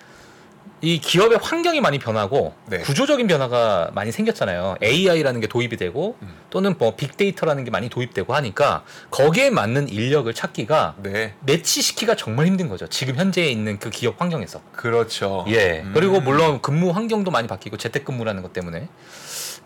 이 0.81 1.01
기업의 1.01 1.38
환경이 1.43 1.81
많이 1.81 1.99
변하고 1.99 2.55
네. 2.67 2.79
구조적인 2.79 3.27
변화가 3.27 3.91
많이 3.95 4.12
생겼잖아요. 4.12 4.77
AI라는 4.83 5.41
게 5.41 5.49
도입이 5.49 5.77
되고 5.77 6.17
음. 6.23 6.35
또는 6.51 6.75
뭐 6.79 6.95
빅데이터라는 6.95 7.64
게 7.64 7.71
많이 7.71 7.88
도입되고 7.88 8.35
하니까 8.35 8.85
거기에 9.11 9.51
맞는 9.51 9.88
인력을 9.88 10.33
찾기가 10.33 10.97
네, 11.03 11.35
매치시키기가 11.41 12.14
정말 12.17 12.47
힘든 12.47 12.69
거죠. 12.69 12.87
지금 12.87 13.17
현재 13.17 13.45
있는 13.47 13.79
그 13.79 13.91
기업 13.91 14.21
환경에서. 14.21 14.61
그렇죠. 14.73 15.45
예. 15.49 15.81
음. 15.81 15.93
그리고 15.95 16.21
물론 16.21 16.62
근무 16.62 16.91
환경도 16.91 17.31
많이 17.31 17.49
바뀌고 17.49 17.77
재택근무라는 17.77 18.43
것 18.43 18.53
때문에 18.53 18.88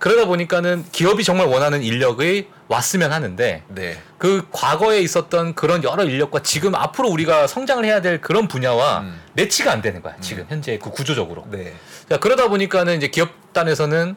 그러다 0.03 0.25
보니까는 0.25 0.85
기업이 0.91 1.23
정말 1.23 1.47
원하는 1.47 1.81
인력이 1.81 2.49
왔으면 2.67 3.12
하는데 3.12 3.62
네, 3.69 3.99
그 4.19 4.45
과거에 4.51 4.99
있었던 4.99 5.55
그런 5.55 5.85
여러 5.85 6.03
인력과 6.03 6.43
지금 6.43 6.75
앞으로 6.75 7.09
우리가 7.09 7.47
성장을 7.47 7.85
해야 7.85 8.01
될 8.01 8.21
그런 8.21 8.49
분야와 8.49 9.03
음. 9.03 9.21
매치가 9.35 9.71
안 9.71 9.81
되는 9.81 10.03
거야. 10.03 10.17
지금 10.21 10.45
현재 10.49 10.77
그 10.79 10.91
구조적으로. 10.91 11.47
네, 11.53 11.73
자, 12.09 12.17
그러다 12.19 12.49
보니까는 12.49 12.97
이제 12.97 13.07
기업단에서는 13.07 14.17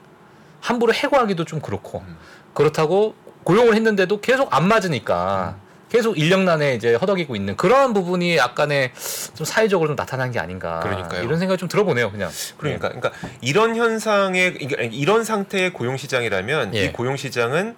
함부로 0.59 0.91
해고하기도 0.91 1.45
좀 1.45 1.61
그렇고 1.61 1.99
음. 1.99 2.17
그렇다고 2.55 3.13
고용을 3.43 3.75
했는데도 3.75 4.21
계속 4.21 4.51
안 4.55 4.67
맞으니까 4.67 5.53
음. 5.55 5.64
계속 5.95 6.19
인력난에 6.19 6.75
이제 6.75 6.93
허덕이고 6.95 7.37
있는 7.37 7.55
그러한 7.55 7.93
부분이 7.93 8.35
약간의 8.35 8.91
좀 9.33 9.45
사회적으로 9.45 9.87
좀 9.87 9.95
나타난 9.95 10.29
게 10.29 10.39
아닌가 10.39 10.81
그러니까요. 10.81 11.23
이런 11.23 11.39
생각이 11.39 11.57
좀 11.57 11.69
들어보네요 11.69 12.11
그냥 12.11 12.29
그러니까, 12.57 12.89
그러니까 12.89 13.11
이런 13.39 13.77
현상의 13.77 14.55
그러니까 14.55 14.81
이런 14.91 15.23
상태의 15.23 15.71
고용 15.71 15.95
시장이라면 15.95 16.75
예. 16.75 16.83
이 16.83 16.91
고용 16.91 17.15
시장은 17.15 17.77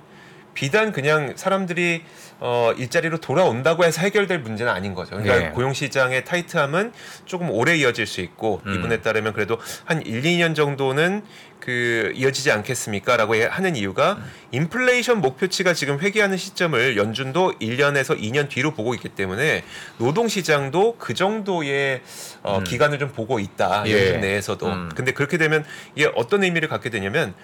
비단 0.58 0.92
그냥 0.92 1.34
사람들이 1.36 2.02
어, 2.40 2.72
일자리로 2.76 3.20
돌아온다고 3.20 3.86
해서 3.86 4.02
해결될 4.02 4.40
문제는 4.40 4.72
아닌 4.72 4.96
거죠. 4.96 5.12
그러니까 5.12 5.46
예. 5.46 5.50
고용 5.52 5.72
시장의 5.72 6.26
타이트함은 6.26 6.94
조금 7.26 7.52
오래 7.52 7.76
이어질 7.78 8.08
수 8.08 8.22
있고 8.22 8.64
음. 8.66 8.74
이분에 8.74 9.04
따르면 9.04 9.34
그래도 9.34 9.60
한 9.86 10.04
1, 10.04 10.24
2년 10.24 10.56
정도는 10.56 11.22
그 11.60 12.12
이어지지 12.16 12.50
않겠습니까라고 12.52 13.36
해- 13.36 13.46
하는 13.46 13.76
이유가 13.76 14.14
음. 14.14 14.24
인플레이션 14.50 15.22
목표치가 15.22 15.76
지금 15.76 16.00
회귀하는 16.00 16.38
시점을 16.38 16.98
연준도 16.98 17.60
1년에서 17.62 18.20
2년 18.20 18.50
뒤로 18.50 18.72
보고 18.74 18.96
있기 18.96 19.10
때문에 19.10 19.64
노동 20.00 20.28
시장도 20.28 20.96
그 20.98 21.14
정도의 21.14 22.02
어, 22.42 22.58
음. 22.58 22.64
기간을 22.64 22.98
좀 22.98 23.12
보고 23.12 23.40
있다. 23.40 23.84
예. 23.86 23.92
연준 24.08 24.22
내에서도. 24.22 24.66
음. 24.68 24.90
근데 24.96 25.12
그렇게 25.12 25.38
되면 25.38 25.64
이게 25.94 26.10
어떤 26.16 26.42
의미를 26.44 26.68
갖게 26.68 26.90
되냐면 26.90 27.36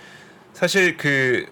사실 0.53 0.97
그 0.97 1.45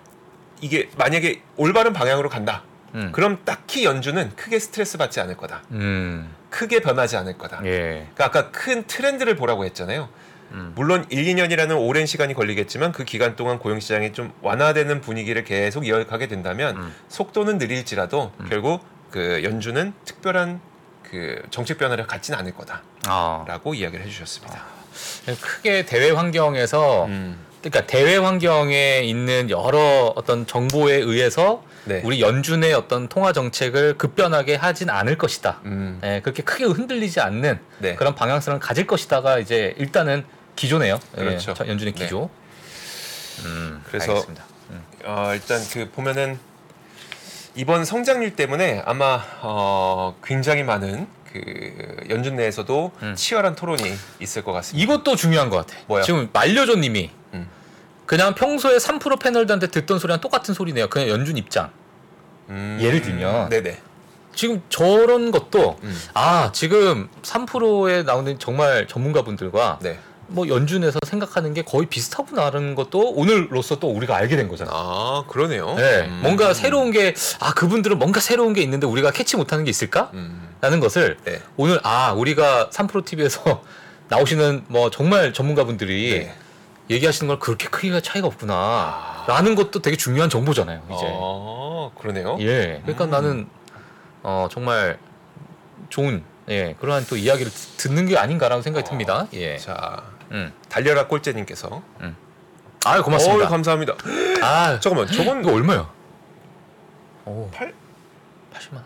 이게 0.62 0.90
만약에 0.98 1.42
올바른 1.58 1.92
방향으로 1.92 2.30
간다. 2.30 2.64
음. 2.94 3.12
그럼 3.12 3.40
딱히 3.46 3.86
연준은 3.86 4.36
크게 4.36 4.60
스트레스 4.60 4.98
받지 4.98 5.20
않을 5.20 5.36
거다. 5.38 5.64
음. 5.72 6.34
크게 6.50 6.82
변하지 6.82 7.18
않을 7.18 7.38
거다. 7.38 7.62
예. 7.66 8.08
그러니까 8.14 8.26
아까 8.26 8.52
큰 8.52 8.84
트렌드를 8.86 9.36
보라고 9.36 9.66
했잖아요. 9.66 10.10
음. 10.52 10.74
물론 10.76 11.06
1, 11.10 11.24
2년이라는 11.24 11.80
오랜 11.80 12.06
시간이 12.06 12.34
걸리겠지만 12.34 12.92
그 12.92 13.06
기간 13.06 13.36
동안 13.36 13.58
고용 13.58 13.80
시장이 13.80 14.12
좀 14.14 14.34
완화되는 14.42 15.02
분위기를 15.02 15.44
계속 15.44 15.88
이어가게 15.88 16.28
된다면 16.28 16.76
음. 16.76 16.96
속도는 17.08 17.58
느릴지라도 17.58 18.34
결국 18.50 18.84
그 19.10 19.42
연준은 19.44 19.94
특별한 20.06 20.60
그 21.04 21.42
정책 21.50 21.78
변화를 21.78 22.06
갖지는 22.08 22.40
않을 22.40 22.54
거다라고 22.54 23.72
아. 23.72 23.76
이야기를 23.76 24.06
해주셨습니다. 24.06 24.64
크게 25.42 25.86
대외 25.86 26.12
환경에서 26.12 27.06
음, 27.06 27.38
그러니까 27.62 27.86
대외 27.86 28.18
환경에 28.18 29.02
있는 29.04 29.50
여러 29.52 30.12
어떤 30.16 30.48
정보에 30.48 30.96
의해서 30.96 31.64
네. 31.86 32.02
우리 32.04 32.20
연준의 32.22 32.74
어떤 32.74 33.08
통화 33.08 33.34
정책을 33.34 33.98
급변하게 33.98 34.56
하진 34.56 34.90
않을 34.90 35.18
것이다. 35.18 35.62
음, 35.66 36.00
예, 36.04 36.22
그렇게 36.24 36.42
크게 36.44 36.66
흔들리지 36.66 37.20
않는 37.20 37.60
네. 37.80 37.96
그런 37.96 38.16
방향성을 38.16 38.60
가질 38.60 38.88
것이다가 38.88 39.40
이제 39.40 39.76
일단은 39.78 40.24
기조네요. 40.56 41.00
예, 41.18 41.22
그렇죠. 41.24 41.54
저- 41.54 41.68
연준의 41.68 41.94
네. 41.94 42.04
기조. 42.04 42.30
음, 43.46 43.82
그래서. 43.88 44.26
음. 44.70 44.84
어, 45.06 45.32
일단 45.34 45.60
그 45.72 45.90
보면은 45.92 46.40
이번 47.56 47.86
성장률 47.86 48.36
때문에 48.36 48.82
아마 48.86 49.24
어, 49.42 50.16
굉장히 50.24 50.64
많은 50.64 51.08
그 51.32 51.98
연준 52.10 52.36
내에서도 52.36 52.92
음. 53.02 53.16
치열한 53.16 53.56
토론이 53.56 53.84
있을 54.20 54.44
것 54.44 54.52
같습니다. 54.52 54.84
이것도 54.84 55.16
중요한 55.16 55.50
것 55.50 55.58
같아. 55.66 55.80
뭐요? 55.88 56.04
지금 56.04 56.30
말려줘님이 56.34 57.10
음. 57.14 57.21
그냥 58.12 58.36
평소에 58.36 58.76
3% 58.76 59.22
패널들한테 59.22 59.68
듣던 59.68 59.98
소리랑 59.98 60.20
똑같은 60.20 60.54
소리네요. 60.54 60.90
그냥 60.90 61.08
연준 61.08 61.38
입장. 61.38 61.70
음, 62.50 62.78
예를 62.82 63.02
들면 63.02 63.48
네네. 63.48 63.80
지금 64.36 64.62
저런 64.68 65.32
것도 65.32 65.78
음. 65.82 65.98
아 66.14 66.52
지금 66.52 67.08
3%에 67.22 68.04
나오는 68.04 68.38
정말 68.38 68.86
전문가분들과 68.90 69.80
네. 69.82 69.98
뭐 70.28 70.46
연준에서 70.50 71.00
생각하는 71.08 71.54
게 71.54 71.62
거의 71.62 71.86
비슷하구나라는 71.86 72.76
것도 72.76 73.12
오늘로서 73.14 73.80
또 73.80 73.90
우리가 73.90 74.18
알게 74.18 74.36
된 74.36 74.50
거잖아. 74.50 74.72
아 74.74 75.24
그러네요. 75.30 75.76
네, 75.76 76.02
음. 76.02 76.20
뭔가 76.22 76.54
새로운 76.54 76.92
게 76.92 77.14
아 77.40 77.54
그분들은 77.54 77.98
뭔가 77.98 78.20
새로운 78.20 78.52
게 78.52 78.62
있는데 78.62 78.88
우리가 78.88 79.12
캐치 79.12 79.38
못하는 79.38 79.64
게 79.64 79.70
있을까? 79.70 80.12
음, 80.16 80.50
라는 80.60 80.82
것을 80.82 81.16
네. 81.24 81.42
오늘 81.56 81.80
아 81.84 82.12
우리가 82.12 82.72
3프로 82.74 83.06
TV에서 83.06 83.64
나오시는 84.10 84.66
뭐 84.68 84.90
정말 84.90 85.32
전문가분들이 85.32 86.26
네. 86.26 86.36
얘기하시는 86.92 87.28
걸 87.28 87.40
그렇게 87.40 87.68
크게 87.68 88.02
차이가 88.02 88.28
없구나. 88.28 88.54
아. 88.54 89.26
라는 89.28 89.56
것도 89.56 89.82
되게 89.82 89.96
중요한 89.98 90.30
정보잖아요. 90.30 90.82
이제. 90.94 91.06
아 91.10 91.90
그러네요. 92.00 92.38
예. 92.42 92.82
그러니까 92.84 93.06
음. 93.06 93.10
나는 93.10 93.50
어 94.24 94.48
정말 94.52 95.00
좋은 95.90 96.24
예 96.50 96.76
그러한 96.80 97.06
또 97.10 97.16
이야기를 97.16 97.52
듣- 97.52 97.78
듣는 97.78 98.08
게 98.08 98.18
아닌가라는 98.18 98.62
생각이 98.62 98.86
어, 98.86 98.90
듭니다. 98.90 99.28
예. 99.34 99.58
자 99.58 100.04
음. 100.32 100.52
달려라 100.70 101.08
꼴째님께서 101.08 101.82
아 102.86 103.02
고맙습니다. 103.02 103.46
어우, 103.46 103.50
감사합니다. 103.50 103.94
아 104.42 104.80
잠깐만 104.80 105.08
저건 105.08 105.42
이거 105.44 105.54
얼마야? 105.54 105.90
오, 107.26 107.50
8 107.52 107.74
80만 108.54 108.74
원. 108.76 108.84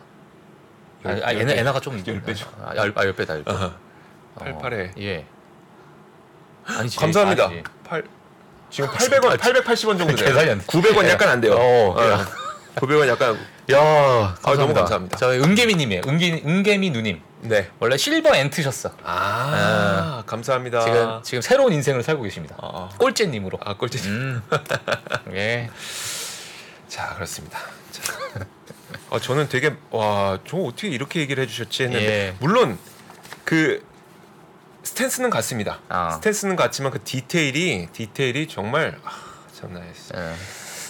열- 1.05 1.23
아, 1.23 1.27
아 1.27 1.33
열 1.33 1.39
얘네 1.41 1.53
배. 1.55 1.59
애나가 1.61 1.79
좀 1.79 2.03
열 2.05 2.21
배죠. 2.21 2.47
아, 2.63 2.75
열, 2.75 2.93
아, 2.95 3.05
열 3.05 3.13
배다, 3.13 3.35
열 3.35 3.43
배. 3.43 3.51
아하. 3.51 3.65
어, 4.35 4.43
88에. 4.43 4.91
예. 5.01 5.25
아니지. 6.65 6.97
감사합니다. 6.97 7.45
아니지. 7.45 7.63
8 7.85 8.03
지금 8.69 8.89
800원 8.89 9.37
880원 9.37 9.97
정도 9.97 10.15
돼요. 10.15 10.27
계산이 10.27 10.49
안 10.49 10.59
돼. 10.59 10.65
900원 10.65 11.07
약간 11.07 11.29
안 11.29 11.39
돼요. 11.41 11.53
어, 11.53 11.95
어, 11.97 12.03
야. 12.11 12.27
900원 12.75 13.07
약간 13.07 13.37
야, 13.71 14.35
아, 14.43 14.53
너무 14.55 14.73
감사합니다. 14.73 15.17
저 15.17 15.31
은개미님이에요. 15.31 16.01
은개 16.07 16.41
은개미 16.45 16.89
누님. 16.89 17.21
네. 17.41 17.69
원래 17.79 17.95
실버 17.95 18.35
엔트셨어. 18.35 18.91
아, 19.03 20.23
감사합니다. 20.25 20.83
지금 20.83 21.19
지금 21.23 21.41
새로운 21.41 21.73
인생을 21.73 22.03
살고 22.03 22.23
계십니다. 22.23 22.55
아, 22.59 22.89
아. 22.91 22.97
꼴째님으로. 22.97 23.59
아 23.61 23.77
꼴찌. 23.77 24.07
음. 24.09 24.41
예. 25.33 25.69
자 26.87 27.13
그렇습니다. 27.15 27.59
자. 27.91 28.13
아, 29.11 29.19
저는 29.19 29.47
되게 29.47 29.73
와, 29.91 30.39
저 30.47 30.57
어떻게 30.57 30.89
이렇게 30.89 31.19
얘기를 31.21 31.41
해주셨지 31.43 31.83
했는데 31.83 32.05
예. 32.05 32.35
물론 32.39 32.77
그 33.45 33.83
스탠스는 34.85 35.29
같습니다. 35.31 35.79
아. 35.89 36.11
스탠스는 36.11 36.55
같지만 36.55 36.91
그 36.91 36.99
디테일이 37.03 37.89
디테일이 37.91 38.47
정말 38.47 38.97
아, 39.03 39.11
아니었어요. 39.63 40.21
예. 40.21 40.33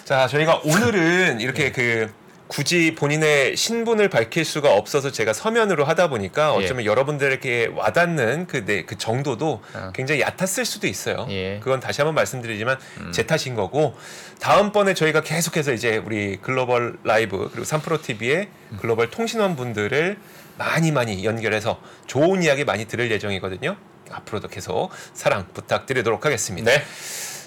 자 0.04 0.28
저희가 0.28 0.62
오늘은 0.66 1.40
이렇게 1.40 1.72
그 1.72 2.14
굳이 2.48 2.94
본인의 2.94 3.56
신분을 3.56 4.10
밝힐 4.10 4.46
수가 4.46 4.74
없어서 4.74 5.12
제가 5.12 5.34
서면으로 5.34 5.86
하다 5.86 6.10
보니까 6.10 6.54
예. 6.60 6.64
어쩌면 6.64 6.86
여러분들에게 6.86 7.72
와닿는 7.74 8.46
그, 8.48 8.66
네, 8.66 8.84
그 8.84 8.98
정도도 8.98 9.64
어. 9.74 9.92
굉장히 9.96 10.22
얕았을 10.22 10.66
수도 10.66 10.86
있어요. 10.88 11.26
예. 11.30 11.56
음. 11.56 11.60
그건 11.62 11.80
다시 11.80 12.02
한번 12.02 12.14
말씀드리지만 12.16 12.78
제 13.12 13.26
탓인 13.26 13.56
거고 13.56 13.96
다음번에 14.40 14.94
저희가 14.94 15.22
계속해서 15.22 15.74
이제 15.74 15.98
우리 15.98 16.38
글로벌 16.38 16.98
라이브 17.04 17.50
그리고 17.50 17.64
삼프로 17.64 18.02
TV의 18.02 18.50
음. 18.74 18.78
글로벌 18.80 19.10
통신원 19.10 19.56
분들을 19.56 20.18
많이 20.58 20.92
많이 20.92 21.24
연결해서 21.26 21.80
좋은 22.08 22.44
이야기 22.44 22.64
많이 22.64 22.86
들을 22.86 23.10
예정이거든요. 23.12 23.76
앞으로도 24.12 24.48
계속 24.48 24.92
사랑 25.14 25.48
부탁드리도록 25.54 26.26
하겠습니다. 26.26 26.72
네. 26.72 26.84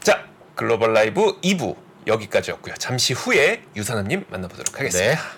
자, 0.01 0.27
글로벌 0.55 0.93
라이브 0.93 1.41
2부 1.41 1.77
여기까지였고요. 2.07 2.75
잠시 2.79 3.13
후에 3.13 3.63
유산암님 3.77 4.27
만나보도록 4.29 4.79
하겠습니다. 4.79 5.15
네. 5.15 5.38